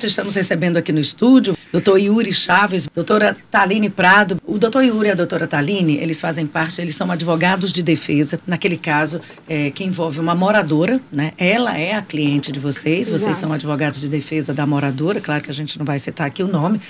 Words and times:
Estamos 0.00 0.36
recebendo 0.36 0.76
aqui 0.76 0.92
no 0.92 1.00
estúdio 1.00 1.54
o 1.54 1.72
doutor 1.72 1.98
Yuri 1.98 2.32
Chaves, 2.32 2.86
doutora 2.94 3.36
Taline 3.50 3.90
Prado. 3.90 4.40
O 4.46 4.56
doutor 4.56 4.84
Yuri 4.84 5.08
e 5.08 5.10
a 5.10 5.14
doutora 5.16 5.48
Taline, 5.48 5.96
eles 5.96 6.20
fazem 6.20 6.46
parte, 6.46 6.80
eles 6.80 6.94
são 6.94 7.10
advogados 7.10 7.72
de 7.72 7.82
defesa, 7.82 8.40
naquele 8.46 8.76
caso 8.76 9.20
é, 9.48 9.72
que 9.72 9.82
envolve 9.82 10.20
uma 10.20 10.36
moradora, 10.36 11.00
né? 11.10 11.32
Ela 11.36 11.76
é 11.76 11.94
a 11.96 12.00
cliente 12.00 12.52
de 12.52 12.60
vocês, 12.60 13.08
Exato. 13.08 13.18
vocês 13.18 13.36
são 13.38 13.52
advogados 13.52 13.98
de 13.98 14.08
defesa 14.08 14.54
da 14.54 14.64
moradora, 14.64 15.20
claro 15.20 15.42
que 15.42 15.50
a 15.50 15.54
gente 15.54 15.76
não 15.76 15.84
vai 15.84 15.98
citar 15.98 16.28
aqui 16.28 16.44
o 16.44 16.48
nome, 16.48 16.80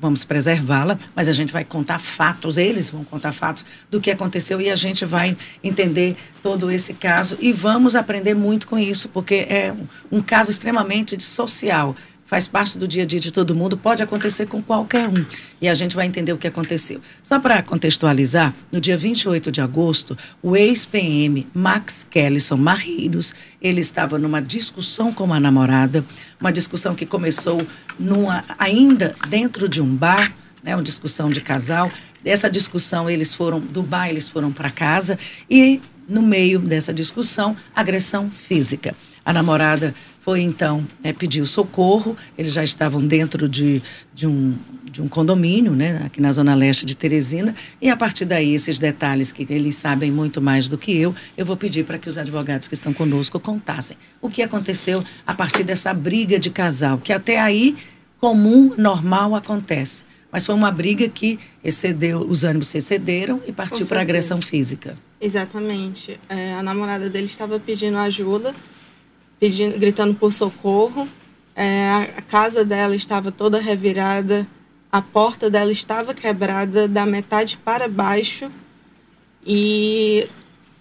vamos 0.00 0.24
preservá-la, 0.24 0.98
mas 1.14 1.28
a 1.28 1.32
gente 1.32 1.52
vai 1.52 1.64
contar 1.64 2.00
fatos, 2.00 2.58
eles 2.58 2.90
vão 2.90 3.04
contar 3.04 3.30
fatos 3.30 3.64
do 3.88 4.00
que 4.00 4.10
aconteceu 4.10 4.60
e 4.60 4.70
a 4.70 4.76
gente 4.76 5.04
vai 5.04 5.36
entender 5.62 6.16
todo 6.42 6.68
esse 6.68 6.94
caso 6.94 7.38
e 7.40 7.52
vamos 7.52 7.94
aprender 7.94 8.34
muito 8.34 8.66
com 8.66 8.76
isso, 8.76 9.08
porque 9.10 9.46
é 9.48 9.72
um, 9.72 10.18
um 10.18 10.20
caso 10.20 10.50
extremamente 10.50 11.22
social 11.22 11.94
faz 12.26 12.46
parte 12.46 12.76
do 12.76 12.86
dia 12.86 13.04
a 13.04 13.06
dia 13.06 13.20
de 13.20 13.30
todo 13.30 13.54
mundo, 13.54 13.76
pode 13.76 14.02
acontecer 14.02 14.46
com 14.46 14.60
qualquer 14.60 15.08
um. 15.08 15.24
E 15.62 15.68
a 15.68 15.74
gente 15.74 15.96
vai 15.96 16.06
entender 16.06 16.32
o 16.32 16.36
que 16.36 16.46
aconteceu. 16.46 17.00
Só 17.22 17.38
para 17.40 17.62
contextualizar, 17.62 18.52
no 18.70 18.80
dia 18.80 18.96
28 18.96 19.50
de 19.50 19.60
agosto, 19.60 20.18
o 20.42 20.56
ex-PM 20.56 21.46
Max 21.54 22.06
Kellison 22.08 22.56
Marreiros, 22.56 23.34
ele 23.62 23.80
estava 23.80 24.18
numa 24.18 24.42
discussão 24.42 25.12
com 25.12 25.24
uma 25.24 25.40
namorada, 25.40 26.04
uma 26.40 26.52
discussão 26.52 26.94
que 26.94 27.06
começou 27.06 27.64
numa, 27.98 28.44
ainda 28.58 29.14
dentro 29.28 29.68
de 29.68 29.80
um 29.80 29.94
bar, 29.94 30.32
né, 30.62 30.74
uma 30.74 30.82
discussão 30.82 31.30
de 31.30 31.40
casal. 31.40 31.90
Dessa 32.22 32.50
discussão, 32.50 33.08
eles 33.08 33.32
foram 33.32 33.60
do 33.60 33.82
bar, 33.82 34.08
eles 34.08 34.28
foram 34.28 34.50
para 34.52 34.68
casa 34.68 35.16
e 35.48 35.80
no 36.08 36.22
meio 36.22 36.58
dessa 36.58 36.92
discussão, 36.92 37.56
agressão 37.74 38.30
física. 38.30 38.94
A 39.24 39.32
namorada 39.32 39.94
foi 40.26 40.40
então, 40.40 40.84
né, 41.04 41.12
pediu 41.12 41.46
socorro, 41.46 42.16
eles 42.36 42.52
já 42.52 42.64
estavam 42.64 43.00
dentro 43.00 43.48
de, 43.48 43.80
de, 44.12 44.26
um, 44.26 44.56
de 44.90 45.00
um 45.00 45.06
condomínio, 45.06 45.70
né, 45.70 46.02
aqui 46.04 46.20
na 46.20 46.32
zona 46.32 46.52
leste 46.52 46.84
de 46.84 46.96
Teresina, 46.96 47.54
e 47.80 47.88
a 47.88 47.96
partir 47.96 48.24
daí, 48.24 48.52
esses 48.52 48.76
detalhes 48.76 49.30
que 49.30 49.46
eles 49.48 49.76
sabem 49.76 50.10
muito 50.10 50.42
mais 50.42 50.68
do 50.68 50.76
que 50.76 50.96
eu, 50.96 51.14
eu 51.36 51.46
vou 51.46 51.56
pedir 51.56 51.84
para 51.84 51.96
que 51.96 52.08
os 52.08 52.18
advogados 52.18 52.66
que 52.66 52.74
estão 52.74 52.92
conosco 52.92 53.38
contassem 53.38 53.96
o 54.20 54.28
que 54.28 54.42
aconteceu 54.42 55.00
a 55.24 55.32
partir 55.32 55.62
dessa 55.62 55.94
briga 55.94 56.40
de 56.40 56.50
casal, 56.50 56.98
que 56.98 57.12
até 57.12 57.38
aí 57.38 57.76
comum, 58.18 58.74
normal 58.76 59.36
acontece. 59.36 60.02
Mas 60.32 60.44
foi 60.44 60.56
uma 60.56 60.72
briga 60.72 61.08
que 61.08 61.38
excedeu, 61.62 62.18
os 62.28 62.42
ânimos 62.42 62.66
se 62.66 62.78
excederam 62.78 63.40
e 63.46 63.52
partiu 63.52 63.86
para 63.86 64.00
agressão 64.00 64.42
física. 64.42 64.96
Exatamente. 65.20 66.18
É, 66.28 66.54
a 66.54 66.64
namorada 66.64 67.08
dele 67.08 67.26
estava 67.26 67.60
pedindo 67.60 67.96
ajuda 67.96 68.52
pedindo, 69.38 69.78
gritando 69.78 70.14
por 70.14 70.32
socorro. 70.32 71.08
É, 71.54 72.12
a 72.16 72.22
casa 72.22 72.64
dela 72.64 72.94
estava 72.94 73.32
toda 73.32 73.60
revirada, 73.60 74.46
a 74.92 75.00
porta 75.00 75.48
dela 75.48 75.72
estava 75.72 76.12
quebrada 76.12 76.86
da 76.86 77.06
metade 77.06 77.56
para 77.56 77.88
baixo 77.88 78.50
e 79.44 80.28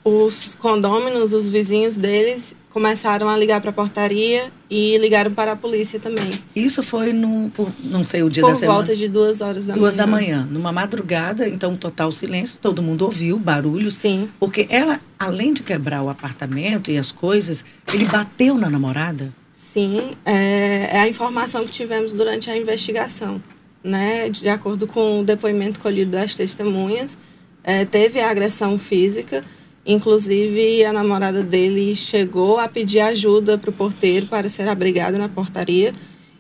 os 0.06 0.54
condôminos, 0.54 1.34
os 1.34 1.50
vizinhos 1.50 1.98
deles, 1.98 2.56
começaram 2.70 3.28
a 3.28 3.36
ligar 3.36 3.60
para 3.60 3.72
a 3.72 3.74
portaria 3.74 4.52
e 4.70 4.96
ligaram 5.00 5.34
para 5.34 5.54
a 5.54 5.56
polícia 5.56 6.00
também. 6.00 6.30
Isso 6.56 6.84
foi 6.84 7.12
no, 7.12 7.50
por, 7.50 7.68
não 7.86 8.04
sei 8.04 8.22
o 8.22 8.30
dia 8.30 8.44
por 8.44 8.50
da 8.50 8.56
semana. 8.56 8.78
Por 8.78 8.86
volta 8.86 8.96
de 8.96 9.08
duas 9.08 9.42
horas 9.42 9.66
da 9.66 9.74
duas 9.74 9.96
manhã. 9.96 9.96
Duas 9.96 9.96
da 9.96 10.06
manhã, 10.06 10.48
numa 10.52 10.72
madrugada, 10.72 11.50
então 11.50 11.76
total 11.76 12.12
silêncio, 12.12 12.60
todo 12.62 12.84
mundo 12.84 13.04
ouviu 13.04 13.40
barulhos. 13.40 13.96
Sim. 13.96 14.30
Porque 14.40 14.68
ela, 14.70 15.02
além 15.18 15.54
de 15.54 15.64
quebrar 15.64 16.04
o 16.04 16.10
apartamento 16.10 16.92
e 16.92 17.00
as 17.00 17.12
coisas, 17.12 17.66
ele 17.92 18.06
bateu 18.06 18.54
na 18.56 18.70
namorada. 18.70 19.34
Sim, 19.52 20.12
é, 20.24 20.98
é 20.98 21.00
a 21.00 21.08
informação 21.08 21.66
que 21.66 21.72
tivemos 21.72 22.14
durante 22.14 22.52
a 22.52 22.56
investigação, 22.56 23.42
né? 23.84 24.30
De 24.30 24.48
acordo 24.50 24.86
com 24.86 25.22
o 25.22 25.24
depoimento 25.24 25.80
colhido 25.80 26.12
das 26.12 26.36
testemunhas, 26.36 27.18
é, 27.64 27.84
teve 27.86 28.20
a 28.20 28.30
agressão 28.30 28.78
física 28.78 29.44
Inclusive, 29.86 30.84
a 30.84 30.92
namorada 30.92 31.44
dele 31.44 31.96
chegou 31.96 32.58
a 32.58 32.68
pedir 32.68 33.02
ajuda 33.02 33.56
para 33.56 33.70
o 33.70 33.74
porteiro 33.74 34.26
para 34.26 34.50
ser 34.50 34.68
abrigada 34.68 35.16
na 35.18 35.30
portaria 35.30 35.92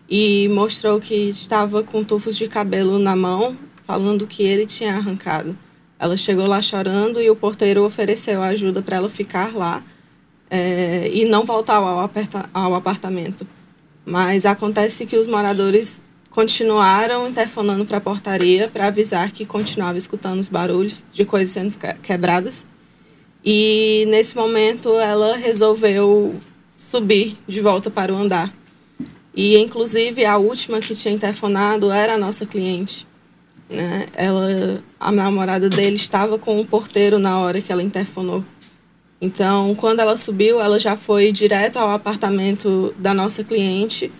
e 0.09 0.50
mostrou 0.50 1.00
que 1.00 1.13
estava 1.29 1.83
com 1.83 2.03
tufos 2.03 2.35
de 2.35 2.47
cabelo 2.47 2.97
na 2.97 3.16
mão, 3.16 3.56
falando 3.83 4.25
que 4.25 4.41
ele 4.41 4.66
tinha 4.66 4.95
arrancado. 4.95 5.56
Ela 6.00 6.17
chegou 6.17 6.47
lá 6.47 6.59
chorando 6.59 7.22
e 7.22 7.29
o 7.29 7.35
porteiro 7.35 7.83
ofereceu 7.85 8.41
ajuda 8.41 8.81
para 8.81 8.97
ela 8.97 9.09
ficar 9.09 9.56
lá 9.56 9.83
é, 10.50 11.07
e 11.13 11.25
não 11.25 11.45
voltar 11.45 11.75
ao, 11.75 12.09
ao 12.51 12.75
apartamento. 12.75 13.45
Mas 14.03 14.47
acontece 14.47 15.06
que 15.06 15.17
os 15.17 15.27
moradores 15.27 16.03
continuaram 16.31 17.27
interfonando 17.27 17.85
para 17.85 17.97
a 17.97 18.01
portaria 18.01 18.67
para 18.67 18.88
avisar 18.88 19.31
que 19.31 19.45
continuava 19.45 20.00
escutando 20.00 20.39
os 20.39 20.50
barulhos 20.50 21.03
de 21.13 21.23
coisas 21.25 21.53
sendo 21.53 21.77
quebradas 22.01 22.66
e 23.45 24.06
nesse 24.07 24.35
momento 24.35 24.97
ela 24.97 25.38
resolveu 25.38 26.35
subir 26.75 27.38
de 27.47 27.61
volta 27.61 27.91
para 27.91 28.11
o 28.11 28.17
andar. 28.17 28.51
E 29.35 29.57
inclusive 29.57 30.25
a 30.25 30.38
última 30.38 30.81
que 30.81 30.95
tinha 30.95 31.13
interfonado 31.13 31.91
era 31.91 32.16
a 32.16 32.17
nossa 32.17 32.45
cliente. 32.45 33.06
Né? 33.69 34.06
Ela, 34.16 34.81
a 35.00 35.11
namorada 35.11 35.69
dele 35.69 35.95
estava 35.95 36.39
com 36.39 36.59
o 36.59 36.66
porteiro 36.66 37.19
na 37.19 37.38
hora 37.39 37.61
que 37.61 37.72
ela 37.72 37.83
interfonou. 37.83 38.44
Então, 39.22 39.75
quando 39.75 40.00
ela 40.00 40.17
subiu, 40.17 40.59
ela 40.59 40.79
já 40.79 40.95
foi 40.95 41.31
direto 41.31 41.77
ao 41.77 41.91
apartamento 41.91 42.94
da 42.97 43.13
nossa 43.13 43.44
cliente 43.44 44.12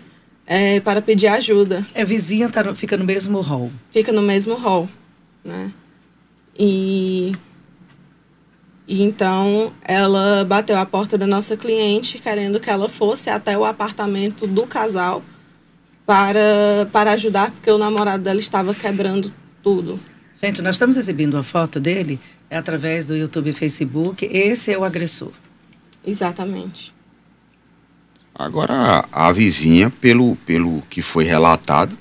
é, 0.46 0.80
para 0.80 1.02
pedir 1.02 1.26
ajuda. 1.28 1.86
É 1.94 2.04
vizinha, 2.04 2.48
tá, 2.48 2.74
fica 2.74 2.96
no 2.96 3.04
mesmo 3.04 3.40
hall. 3.40 3.70
Fica 3.90 4.12
no 4.12 4.22
mesmo 4.22 4.54
hall, 4.54 4.88
né? 5.44 5.70
E 6.58 7.32
e 8.86 9.02
então 9.02 9.72
ela 9.84 10.44
bateu 10.44 10.78
a 10.78 10.86
porta 10.86 11.18
da 11.18 11.26
nossa 11.26 11.56
cliente 11.56 12.18
querendo 12.18 12.60
que 12.60 12.70
ela 12.70 12.88
fosse 12.88 13.28
até 13.28 13.58
o 13.58 13.64
apartamento 13.64 14.46
do 14.46 14.66
casal 14.66 15.22
para, 16.06 16.88
para 16.92 17.12
ajudar, 17.12 17.50
porque 17.50 17.70
o 17.70 17.78
namorado 17.78 18.22
dela 18.22 18.38
estava 18.38 18.72
quebrando 18.72 19.32
tudo. 19.62 19.98
Gente, 20.40 20.62
nós 20.62 20.76
estamos 20.76 20.96
exibindo 20.96 21.36
a 21.36 21.42
foto 21.42 21.80
dele 21.80 22.20
é 22.48 22.56
através 22.56 23.04
do 23.04 23.16
YouTube 23.16 23.50
e 23.50 23.52
Facebook. 23.52 24.24
Esse 24.26 24.72
é 24.72 24.78
o 24.78 24.84
agressor. 24.84 25.32
Exatamente. 26.06 26.94
Agora, 28.34 29.04
a 29.10 29.32
vizinha, 29.32 29.90
pelo, 29.90 30.36
pelo 30.46 30.82
que 30.82 31.02
foi 31.02 31.24
relatado, 31.24 31.96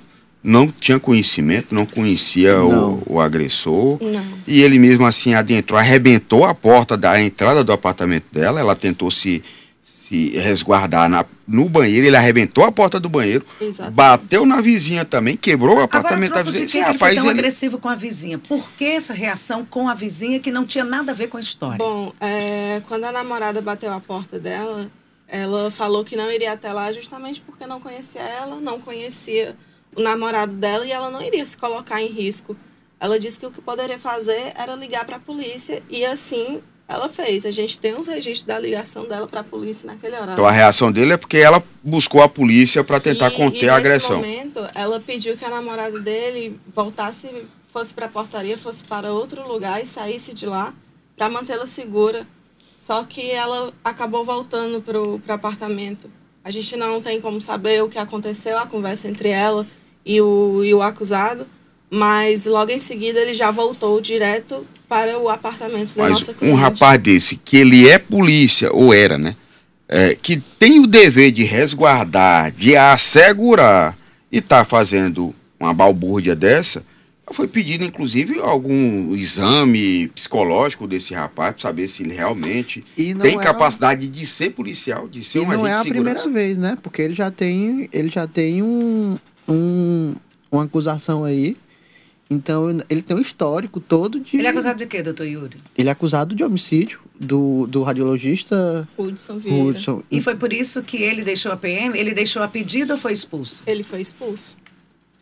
não 0.45 0.72
tinha 0.72 1.00
conhecimento, 1.00 1.73
não 1.73 1.88
conhecia 1.88 2.56
não. 2.56 3.01
O, 3.07 3.16
o, 3.16 3.19
agressor. 3.19 3.97
Não. 4.00 4.23
E 4.45 4.61
ele 4.61 4.78
mesmo 4.78 5.06
assim 5.06 5.33
adentrou, 5.33 5.79
arrebentou 5.79 6.45
a 6.45 6.53
porta 6.53 6.95
da 6.95 7.19
entrada 7.19 7.63
do 7.63 7.73
apartamento 7.73 8.25
dela. 8.31 8.59
Ela 8.59 8.75
tentou 8.75 9.09
se, 9.09 9.44
se 9.83 10.29
resguardar 10.38 11.09
na, 11.09 11.25
no 11.47 11.67
banheiro, 11.67 12.06
ele 12.06 12.16
arrebentou 12.16 12.63
a 12.63 12.72
porta 12.72 13.00
do 13.00 13.09
banheiro, 13.09 13.44
Exatamente. 13.59 13.95
bateu 13.95 14.45
na 14.45 14.61
vizinha 14.61 15.03
também, 15.03 15.35
quebrou 15.35 15.78
o 15.78 15.81
apartamento 15.81 16.33
Agora, 16.33 16.44
da 16.44 16.51
vizinha. 16.51 16.67
De 16.67 16.72
que 16.72 16.77
ele 16.77 16.97
foi 17.00 17.16
tão 17.16 17.23
ele... 17.25 17.39
agressivo 17.39 17.79
com 17.79 17.89
a 17.89 17.95
vizinha? 17.95 18.38
Por 18.38 18.69
que 18.77 18.85
essa 18.85 19.13
reação 19.13 19.66
com 19.66 19.89
a 19.89 19.95
vizinha 19.95 20.39
que 20.39 20.51
não 20.51 20.63
tinha 20.63 20.83
nada 20.83 21.12
a 21.12 21.16
ver 21.16 21.27
com 21.27 21.38
a 21.38 21.41
história? 21.41 21.79
Bom, 21.79 22.13
é, 22.22 22.83
quando 22.88 23.06
a 23.06 23.12
namorada 23.12 23.62
bateu 23.62 23.91
a 23.91 24.00
porta 24.00 24.38
dela, 24.38 24.91
ela 25.27 25.72
falou 25.72 26.06
que 26.06 26.16
não 26.16 26.31
iria 26.31 26.51
até 26.51 26.72
lá 26.72 26.91
justamente 26.94 27.41
porque 27.41 27.66
não 27.66 27.81
conhecia 27.81 28.22
ela, 28.22 28.57
não 28.62 28.79
conhecia 28.79 29.56
o 29.95 30.01
namorado 30.01 30.53
dela 30.53 30.85
e 30.85 30.91
ela 30.91 31.09
não 31.09 31.22
iria 31.22 31.45
se 31.45 31.57
colocar 31.57 32.01
em 32.01 32.07
risco. 32.07 32.56
Ela 33.00 33.19
disse 33.19 33.39
que 33.39 33.45
o 33.45 33.51
que 33.51 33.61
poderia 33.61 33.97
fazer 33.97 34.53
era 34.56 34.75
ligar 34.75 35.06
para 35.06 35.17
a 35.17 35.19
polícia 35.19 35.81
e 35.89 36.06
assim 36.06 36.61
ela 36.88 37.09
fez. 37.09 37.45
A 37.45 37.51
gente 37.51 37.79
tem 37.79 37.95
os 37.95 38.07
registros 38.07 38.44
da 38.44 38.59
ligação 38.59 39.07
dela 39.07 39.28
para 39.28 39.41
a 39.41 39.44
polícia 39.44 39.88
naquele 39.88 40.16
horário. 40.16 40.33
Então 40.33 40.45
a 40.45 40.51
reação 40.51 40.91
dele 40.91 41.13
é 41.13 41.17
porque 41.17 41.38
ela 41.38 41.63
buscou 41.83 42.22
a 42.22 42.29
polícia 42.29 42.83
para 42.83 43.00
tentar 43.00 43.31
e, 43.31 43.35
conter 43.35 43.66
e 43.66 43.69
a 43.69 43.75
agressão. 43.75 44.22
Nesse 44.22 44.38
momento, 44.38 44.69
ela 44.75 45.00
pediu 45.00 45.36
que 45.36 45.44
a 45.44 45.50
namorada 45.50 46.00
dele 46.00 46.59
voltasse, 46.74 47.30
fosse 47.71 47.94
para 47.94 48.06
a 48.06 48.09
portaria, 48.09 48.57
fosse 48.57 48.83
para 48.83 49.12
outro 49.12 49.48
lugar 49.48 49.83
e 49.83 49.88
saísse 49.88 50.33
de 50.33 50.45
lá 50.45 50.74
para 51.18 51.30
mantê-la 51.30 51.68
segura. 51.68 52.25
Só 52.75 53.03
que 53.03 53.31
ela 53.31 53.74
acabou 53.83 54.24
voltando 54.24 54.80
para 54.80 55.01
o 55.01 55.21
apartamento. 55.27 56.09
A 56.44 56.51
gente 56.51 56.75
não 56.75 57.01
tem 57.01 57.19
como 57.19 57.41
saber 57.41 57.83
o 57.83 57.89
que 57.89 57.98
aconteceu, 57.98 58.59
a 58.59 58.68
conversa 58.68 59.07
entre 59.07 59.30
ela 59.30 59.65
e 60.06 60.22
o, 60.22 60.63
e 60.63 60.74
o 60.74 60.81
acusado, 60.81 61.48
mas 61.90 62.46
logo 62.46 62.72
em 62.72 62.80
seguida 62.80 63.19
ele 63.19 63.34
já 63.34 63.52
voltou 63.52 64.00
direto 64.00 64.66
para 64.88 65.18
o 65.18 65.30
apartamento 65.30 65.96
da 65.96 66.04
mas 66.04 66.12
nossa 66.12 66.34
cliente. 66.34 66.54
Um 66.54 66.57
rapaz 66.57 67.02
desse, 67.02 67.38
que 67.38 67.57
ele 67.57 67.88
é 67.88 67.98
polícia, 67.98 68.72
ou 68.72 68.94
era, 68.94 69.18
né? 69.18 69.36
É, 69.88 70.16
que 70.16 70.38
tem 70.60 70.80
o 70.80 70.88
dever 70.88 71.31
de 71.31 71.44
resguardar, 71.44 72.52
de 72.52 72.75
assegurar, 72.75 73.98
e 74.31 74.40
está 74.40 74.66
fazendo 74.66 75.34
uma 75.60 75.74
balbúrdia 75.74 76.36
dessa, 76.36 76.84
Foi 77.31 77.48
pedido, 77.48 77.84
inclusive, 77.84 78.40
algum 78.40 79.16
exame 79.16 80.08
psicológico 80.10 80.86
desse 80.86 81.13
rapaz 81.16 81.54
para 81.54 81.62
saber 81.62 81.88
se 81.88 82.04
ele 82.04 82.13
realmente 82.13 82.84
tem 82.96 83.40
é 83.40 83.42
capacidade 83.42 84.08
de 84.10 84.28
ser 84.28 84.51
policial, 84.51 85.08
de 85.08 85.24
ser 85.24 85.40
e 85.40 85.42
um 85.42 85.48
não 85.48 85.66
é 85.66 85.74
a 85.74 85.84
primeira 85.84 86.28
vez, 86.30 86.60
né? 86.60 86.78
Porque 86.84 87.01
ele 87.01 87.16
já 87.16 87.31
tem, 87.31 87.90
ele 87.92 88.10
já 88.10 88.28
tem 88.28 88.62
um, 88.62 89.18
um, 89.47 90.13
uma 90.51 90.63
acusação 90.63 91.24
aí. 91.24 91.57
Então, 92.30 92.69
ele 92.89 93.03
tem 93.03 93.15
um 93.15 93.19
histórico 93.19 93.80
todo 93.80 94.19
de. 94.19 94.38
Ele 94.38 94.47
é 94.47 94.50
acusado 94.50 94.80
de 94.80 94.88
quê, 94.88 95.03
doutor 95.03 95.25
Yuri? 95.25 95.57
Ele 95.77 95.89
é 95.89 95.92
acusado 95.92 96.33
de 96.33 96.44
homicídio 96.44 97.00
do, 97.19 97.68
do 97.68 97.83
radiologista 97.83 98.88
Hudson 98.97 99.38
Vieira. 99.38 99.63
Hudson. 99.63 100.01
E 100.09 100.19
foi 100.19 100.36
por 100.36 100.51
isso 100.51 100.81
que 100.81 100.97
ele 100.97 101.24
deixou 101.24 101.51
a 101.51 101.57
PM? 101.57 101.97
Ele 101.97 102.15
deixou 102.15 102.42
a 102.42 102.47
pedido 102.47 102.94
ou 102.94 103.00
foi 103.00 103.13
expulso? 103.13 103.62
Ele 103.68 103.83
foi 103.83 104.01
expulso 104.01 104.56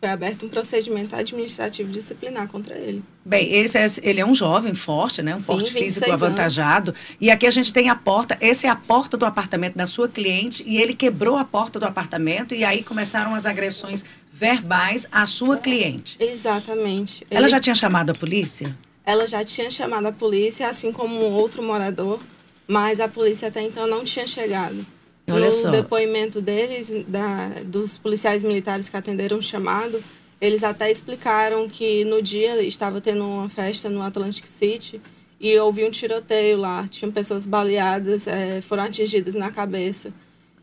foi 0.04 0.10
aberto 0.10 0.44
um 0.44 0.50
procedimento 0.50 1.16
administrativo 1.16 1.90
disciplinar 1.90 2.46
contra 2.48 2.76
ele. 2.76 3.02
Bem, 3.24 3.50
ele 3.50 3.66
é, 3.74 3.86
ele 4.02 4.20
é 4.20 4.26
um 4.26 4.34
jovem 4.34 4.74
forte, 4.74 5.22
né? 5.22 5.34
Um 5.34 5.38
Sim, 5.38 5.46
porte 5.46 5.72
físico 5.72 6.12
avantajado. 6.12 6.90
Anos. 6.90 7.16
E 7.18 7.30
aqui 7.30 7.46
a 7.46 7.50
gente 7.50 7.72
tem 7.72 7.88
a 7.88 7.94
porta, 7.94 8.36
essa 8.38 8.66
é 8.66 8.70
a 8.70 8.76
porta 8.76 9.16
do 9.16 9.24
apartamento 9.24 9.76
da 9.76 9.86
sua 9.86 10.06
cliente, 10.06 10.62
e 10.66 10.76
ele 10.76 10.94
quebrou 10.94 11.38
a 11.38 11.44
porta 11.44 11.80
do 11.80 11.86
apartamento, 11.86 12.54
e 12.54 12.64
aí 12.64 12.82
começaram 12.82 13.34
as 13.34 13.46
agressões 13.46 14.04
verbais 14.30 15.08
à 15.10 15.24
sua 15.24 15.56
cliente. 15.56 16.18
Exatamente. 16.20 17.26
Ela 17.30 17.46
ele... 17.46 17.48
já 17.48 17.58
tinha 17.58 17.74
chamado 17.74 18.10
a 18.10 18.14
polícia? 18.14 18.76
Ela 19.06 19.26
já 19.26 19.42
tinha 19.42 19.70
chamado 19.70 20.04
a 20.04 20.12
polícia, 20.12 20.68
assim 20.68 20.92
como 20.92 21.14
um 21.14 21.32
outro 21.32 21.62
morador, 21.62 22.20
mas 22.68 23.00
a 23.00 23.08
polícia 23.08 23.48
até 23.48 23.62
então 23.62 23.86
não 23.86 24.04
tinha 24.04 24.26
chegado. 24.26 24.84
Olha 25.26 25.46
no 25.46 25.50
só. 25.50 25.70
depoimento 25.70 26.40
deles, 26.40 27.04
da, 27.08 27.48
dos 27.64 27.96
policiais 27.96 28.42
militares 28.42 28.88
que 28.88 28.96
atenderam 28.96 29.38
o 29.38 29.42
chamado, 29.42 30.02
eles 30.40 30.62
até 30.62 30.90
explicaram 30.90 31.68
que 31.68 32.04
no 32.04 32.20
dia 32.20 32.62
estava 32.62 33.00
tendo 33.00 33.24
uma 33.24 33.48
festa 33.48 33.88
no 33.88 34.02
Atlantic 34.02 34.46
City 34.46 35.00
e 35.40 35.58
houve 35.58 35.84
um 35.84 35.90
tiroteio 35.90 36.58
lá. 36.58 36.86
Tinham 36.88 37.10
pessoas 37.10 37.46
baleadas, 37.46 38.26
é, 38.26 38.60
foram 38.60 38.84
atingidas 38.84 39.34
na 39.34 39.50
cabeça. 39.50 40.12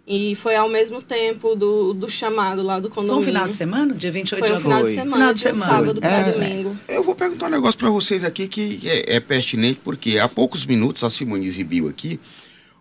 E 0.05 0.35
foi 0.35 0.55
ao 0.55 0.67
mesmo 0.67 1.01
tempo 1.01 1.55
do, 1.55 1.93
do 1.93 2.09
chamado 2.09 2.61
lá 2.61 2.79
do 2.79 2.89
condomínio. 2.89 3.23
Foi 3.23 3.31
um 3.31 3.33
final 3.33 3.47
de 3.47 3.55
semana? 3.55 3.93
Dia 3.93 4.11
28 4.11 4.39
foi 4.39 4.47
de 4.47 4.53
agosto? 4.53 4.67
Foi 4.67 4.73
um 4.73 4.73
final 4.73 4.83
de 4.83 4.91
semana, 4.91 5.15
final 5.15 5.33
de, 5.33 5.39
semana. 5.39 5.65
sábado 5.65 6.01
para 6.01 6.09
é, 6.09 6.31
domingo. 6.31 6.79
Eu 6.87 7.03
vou 7.03 7.15
perguntar 7.15 7.47
um 7.47 7.51
negócio 7.51 7.79
para 7.79 7.89
vocês 7.89 8.23
aqui 8.23 8.47
que 8.47 8.81
é, 8.89 9.15
é 9.15 9.19
pertinente, 9.19 9.79
porque 9.83 10.19
há 10.19 10.27
poucos 10.27 10.65
minutos 10.65 11.03
a 11.03 11.09
Simone 11.09 11.47
exibiu 11.47 11.87
aqui 11.87 12.19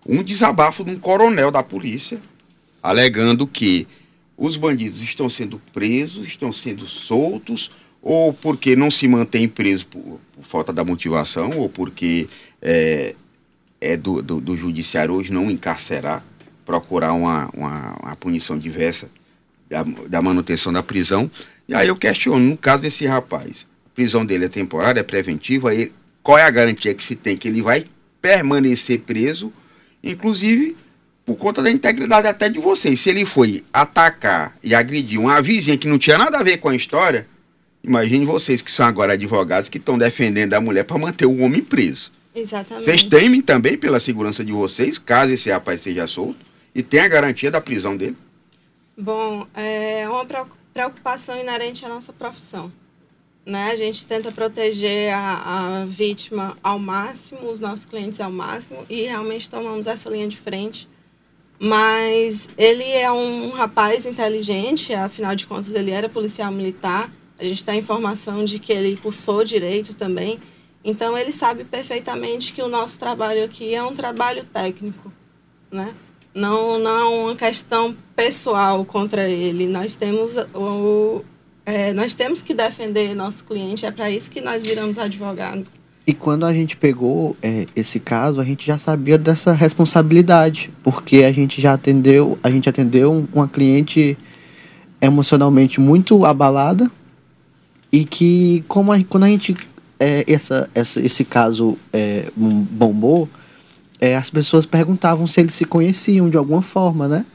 um 0.07 0.23
desabafo 0.23 0.85
de 0.85 0.91
um 0.91 0.99
coronel 0.99 1.51
da 1.51 1.63
polícia, 1.63 2.21
alegando 2.83 3.47
que 3.47 3.87
os 4.37 4.57
bandidos 4.57 5.03
estão 5.03 5.29
sendo 5.29 5.61
presos, 5.73 6.27
estão 6.27 6.53
sendo 6.53 6.87
soltos, 6.87 7.71
ou 8.01 8.33
porque 8.33 8.75
não 8.75 8.91
se 8.91 9.07
mantém 9.07 9.47
preso 9.47 9.87
por, 9.87 10.21
por 10.35 10.45
falta 10.45 10.73
da 10.73 10.83
motivação, 10.83 11.51
ou 11.59 11.69
porque 11.69 12.27
é, 12.63 13.15
é 13.81 13.97
do, 13.97 14.23
do, 14.23 14.41
do, 14.41 14.57
judiciário 14.57 15.15
hoje 15.15 15.31
não 15.31 15.51
encarcerar, 15.51 16.25
procurar 16.65 17.13
uma, 17.13 17.51
uma, 17.55 17.97
uma 18.03 18.17
punição 18.17 18.59
diversa 18.59 19.11
da, 19.69 19.83
da, 19.83 20.23
manutenção 20.23 20.73
da 20.73 20.83
prisão. 20.83 21.31
E 21.69 21.75
aí 21.75 21.89
eu 21.89 21.97
questiono, 21.97 22.43
no 22.43 22.57
caso 22.57 22.83
desse 22.83 23.05
rapaz, 23.07 23.67
a 23.87 23.95
prisão 23.95 24.25
dele 24.25 24.47
é 24.47 24.49
temporária, 24.49 25.01
é 25.01 25.05
preventiva, 25.05 25.75
ele, 25.75 25.93
qual 26.23 26.39
é 26.39 26.45
a 26.45 26.51
garantia 26.51 26.95
que 26.95 27.05
se 27.05 27.15
tem 27.15 27.37
que 27.37 27.49
ele 27.49 27.61
vai 27.61 27.85
permanecer 28.23 29.01
preso 29.01 29.53
Inclusive, 30.03 30.77
por 31.27 31.37
conta 31.37 31.63
da 31.63 31.71
integridade 31.71 32.27
até 32.27 32.49
de 32.49 32.59
vocês. 32.59 33.01
Se 33.01 33.11
ele 33.11 33.25
foi 33.25 33.65
atacar 33.73 34.57
e 34.63 34.75
agredir 34.75 35.21
uma 35.21 35.41
vizinha 35.41 35.79
que 35.79 35.87
não 35.89 35.99
tinha 35.99 36.19
nada 36.19 36.39
a 36.39 36.43
ver 36.43 36.59
com 36.59 36.69
a 36.69 36.75
história, 36.75 37.27
imagine 37.85 38.27
vocês 38.27 38.63
que 38.63 38.73
são 38.73 38.87
agora 38.87 39.13
advogados 39.13 39.69
que 39.69 39.79
estão 39.79 39.97
defendendo 39.97 40.55
a 40.55 40.61
mulher 40.61 40.85
para 40.85 40.99
manter 40.99 41.27
o 41.27 41.41
homem 41.41 41.63
preso. 41.63 42.13
Exatamente. 42.35 42.85
Vocês 42.85 43.05
temem 43.05 43.43
também 43.43 43.77
pela 43.77 44.01
segurança 44.01 44.45
de 44.45 44.53
vocês, 44.53 44.99
caso 44.99 45.33
esse 45.33 45.51
rapaz 45.51 45.83
seja 45.83 46.07
solto, 46.07 46.39
e 46.75 46.83
tem 46.83 47.01
a 47.01 47.09
garantia 47.09 47.51
da 47.51 47.61
prisão 47.61 47.97
dele? 47.97 48.17
Bom, 48.97 49.47
é 49.55 50.09
uma 50.09 50.25
preocupação 50.73 51.39
inerente 51.41 51.85
à 51.85 51.89
nossa 51.89 52.13
profissão. 52.13 52.73
Né? 53.51 53.73
A 53.73 53.77
gente 53.77 54.07
tenta 54.07 54.31
proteger 54.31 55.13
a, 55.13 55.81
a 55.81 55.85
vítima 55.85 56.57
ao 56.63 56.79
máximo, 56.79 57.51
os 57.51 57.59
nossos 57.59 57.85
clientes 57.85 58.21
ao 58.21 58.31
máximo, 58.31 58.87
e 58.89 59.03
realmente 59.03 59.51
tomamos 59.51 59.89
essa 59.89 60.09
linha 60.09 60.29
de 60.29 60.37
frente. 60.37 60.89
Mas 61.59 62.49
ele 62.57 62.85
é 62.85 63.11
um 63.11 63.51
rapaz 63.51 64.07
inteligente, 64.07 64.95
afinal 64.95 65.35
de 65.35 65.47
contas, 65.47 65.75
ele 65.75 65.91
era 65.91 66.09
policial 66.09 66.53
militar. 66.53 67.11
A 67.41 67.43
gente 67.43 67.65
tem 67.65 67.81
informação 67.81 68.45
de 68.45 68.61
que 68.61 68.73
ele 68.73 68.97
cursou 68.97 69.43
direito 69.43 69.95
também. 69.95 70.39
Então, 70.85 71.19
ele 71.19 71.33
sabe 71.33 71.65
perfeitamente 71.65 72.53
que 72.53 72.63
o 72.63 72.69
nosso 72.69 73.01
trabalho 73.01 73.45
aqui 73.45 73.75
é 73.75 73.83
um 73.83 73.97
trabalho 73.97 74.45
técnico, 74.45 75.13
né? 75.73 75.93
Não, 76.33 76.79
não 76.79 76.99
é 76.99 77.05
uma 77.05 77.35
questão 77.35 77.97
pessoal 78.15 78.85
contra 78.85 79.29
ele. 79.29 79.67
Nós 79.67 79.97
temos 79.97 80.37
o, 80.55 81.25
é, 81.65 81.93
nós 81.93 82.15
temos 82.15 82.43
que 82.43 82.55
defender 82.55 83.15
nosso 83.15 83.45
cliente, 83.45 83.87
é 83.87 83.91
para 83.91 84.11
isso 84.11 84.31
que 84.31 84.41
nós 84.41 84.63
viramos 84.63 84.99
advogados. 84.99 85.73
E 86.07 86.13
quando 86.13 86.45
a 86.45 86.53
gente 86.53 86.77
pegou 86.77 87.37
é, 87.43 87.67
esse 87.77 88.01
caso, 88.01 88.41
a 88.41 88.45
gente 88.45 88.67
já 88.67 88.79
sabia 88.79 89.17
dessa 89.17 89.53
responsabilidade, 89.53 90.71
porque 90.83 91.19
a 91.19 91.33
gente 91.33 91.61
já 91.61 91.75
atendeu, 91.75 92.39
a 92.43 92.51
gente 92.51 92.69
atendeu 92.69 93.29
uma 93.33 93.47
cliente 93.47 94.17
emocionalmente 95.01 95.81
muito 95.81 96.25
abalada 96.25 96.91
e 97.93 98.05
que 98.05 98.65
como 98.67 98.93
a, 98.93 99.03
quando 99.05 99.25
a 99.25 99.29
gente 99.29 99.57
é, 99.99 100.25
essa, 100.27 100.69
essa, 100.75 101.01
esse 101.05 101.25
caso 101.25 101.77
é, 101.93 102.31
bombou, 102.35 103.29
é, 104.01 104.17
as 104.17 104.31
pessoas 104.31 104.65
perguntavam 104.65 105.27
se 105.27 105.41
eles 105.41 105.55
se 105.55 105.65
conheciam 105.67 106.31
de 106.31 106.39
alguma 106.39 106.63
forma, 106.63 107.07
né? 107.07 107.27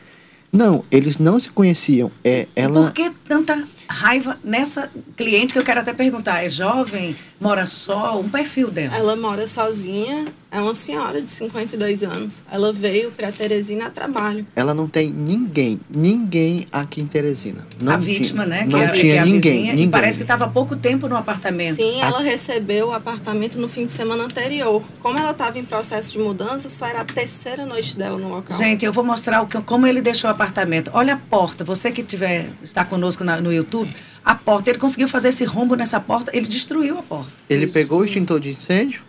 Não, 0.52 0.84
eles 0.90 1.20
não 1.20 1.38
se 1.38 1.50
conheciam. 1.50 2.10
É, 2.24 2.48
ela... 2.56 2.86
Por 2.86 2.94
que 2.94 3.12
tanta 3.24 3.64
raiva 3.88 4.38
nessa 4.44 4.90
cliente 5.16 5.54
que 5.54 5.60
eu 5.60 5.64
quero 5.64 5.80
até 5.80 5.94
perguntar. 5.94 6.44
É 6.44 6.50
jovem, 6.50 7.16
mora 7.40 7.66
só, 7.66 8.20
um 8.20 8.30
perfil 8.30 8.72
dela? 8.72 8.96
Ela 8.96 9.16
mora 9.16 9.48
sozinha, 9.48 10.26
é 10.56 10.60
uma 10.62 10.74
senhora 10.74 11.22
de 11.22 11.30
52 11.30 12.04
anos. 12.04 12.44
Ela 12.50 12.72
veio 12.72 13.12
para 13.12 13.30
Teresina 13.30 13.88
a 13.88 13.90
trabalho. 13.90 14.48
Ela 14.56 14.74
não 14.74 14.88
tem 14.88 15.10
ninguém, 15.10 15.78
ninguém 15.90 16.66
aqui 16.72 17.02
em 17.02 17.06
Teresina. 17.06 17.68
Não 17.78 17.94
a 17.94 17.98
vítima, 17.98 18.46
tinha, 18.46 18.56
né? 18.56 18.66
Não 18.66 18.80
que 18.80 18.86
é, 18.86 18.92
tinha 18.92 19.14
que 19.14 19.20
é 19.20 19.26
ninguém, 19.26 19.42
vizinha, 19.42 19.72
ninguém. 19.74 19.88
E 19.88 19.92
parece 19.92 20.18
que 20.18 20.24
estava 20.24 20.48
pouco 20.48 20.78
tempo 20.78 21.10
no 21.10 21.18
apartamento. 21.18 21.76
Sim, 21.76 22.00
ela 22.00 22.20
a... 22.20 22.22
recebeu 22.22 22.88
o 22.88 22.94
apartamento 22.94 23.60
no 23.60 23.68
fim 23.68 23.86
de 23.86 23.92
semana 23.92 24.24
anterior. 24.24 24.82
Como 25.02 25.20
ela 25.20 25.32
estava 25.32 25.60
em 25.60 25.66
processo 25.66 26.14
de 26.14 26.20
mudança, 26.20 26.70
só 26.70 26.86
era 26.86 27.02
a 27.02 27.06
terceira 27.06 27.66
noite 27.66 27.98
dela 27.98 28.18
no 28.18 28.30
local. 28.30 28.58
Gente, 28.58 28.86
eu 28.86 28.94
vou 28.94 29.04
mostrar 29.04 29.42
o 29.42 29.48
que, 29.48 29.60
como 29.62 29.86
ele 29.86 30.02
deixou 30.02 30.30
o 30.30 30.32
apartamento. 30.32 30.90
Olha 30.94 31.16
a 31.16 31.18
porta. 31.18 31.66
Você 31.66 31.92
que 31.92 32.02
tiver 32.02 32.48
está 32.64 32.86
conosco 32.86 33.26
na, 33.26 33.42
no 33.42 33.52
YouTube, 33.52 33.75
a 34.24 34.36
porta. 34.36 34.70
Ele 34.70 34.80
conseguiu 34.80 35.08
fazer 35.08 35.30
esse 35.30 35.46
rombo 35.46 35.76
nessa 35.76 36.00
porta, 36.00 36.32
ele 36.36 36.48
destruiu 36.48 37.00
a 37.00 37.04
porta. 37.04 37.32
Ele 37.50 37.66
Isso. 37.66 37.74
pegou 37.74 38.00
o 38.00 38.06
extintor 38.06 38.40
de 38.40 38.50
incêndio 38.50 39.02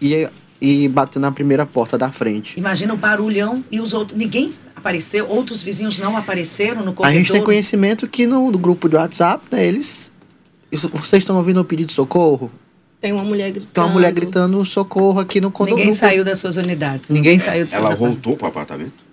e, 0.00 0.28
e 0.60 0.88
bateu 0.88 1.20
na 1.20 1.32
primeira 1.32 1.64
porta 1.64 1.96
da 1.96 2.10
frente. 2.10 2.58
Imagina 2.58 2.94
o 2.94 2.96
barulhão 2.96 3.64
e 3.70 3.80
os 3.80 3.94
outros. 3.94 4.18
Ninguém 4.18 4.52
apareceu, 4.74 5.28
outros 5.28 5.62
vizinhos 5.62 5.98
não 5.98 6.16
apareceram 6.16 6.84
no 6.84 6.92
corredor. 6.92 7.14
A 7.14 7.18
gente 7.18 7.32
tem 7.32 7.42
conhecimento 7.42 8.06
que 8.06 8.26
no, 8.26 8.50
no 8.50 8.58
grupo 8.58 8.88
de 8.88 8.96
WhatsApp, 8.96 9.44
né, 9.50 9.66
eles. 9.66 10.12
Isso, 10.70 10.88
vocês 10.88 11.22
estão 11.22 11.36
ouvindo 11.36 11.60
o 11.60 11.64
pedido 11.64 11.88
de 11.88 11.92
socorro? 11.94 12.50
Tem 13.00 13.12
uma 13.12 13.24
mulher 13.24 13.50
gritando. 13.50 13.72
Tem 13.72 13.84
uma 13.84 13.92
mulher 13.92 14.12
gritando 14.12 14.64
socorro 14.64 15.20
aqui 15.20 15.40
no 15.40 15.50
condomínio. 15.50 15.84
Ninguém 15.84 15.98
saiu 15.98 16.24
das 16.24 16.38
suas 16.38 16.56
unidades. 16.56 17.10
Ninguém, 17.10 17.34
ninguém 17.34 17.38
saiu 17.38 17.64
das 17.64 17.74
Ela 17.74 17.94
voltou 17.94 18.36
para 18.36 18.46
o 18.46 18.48
apartamento? 18.48 19.05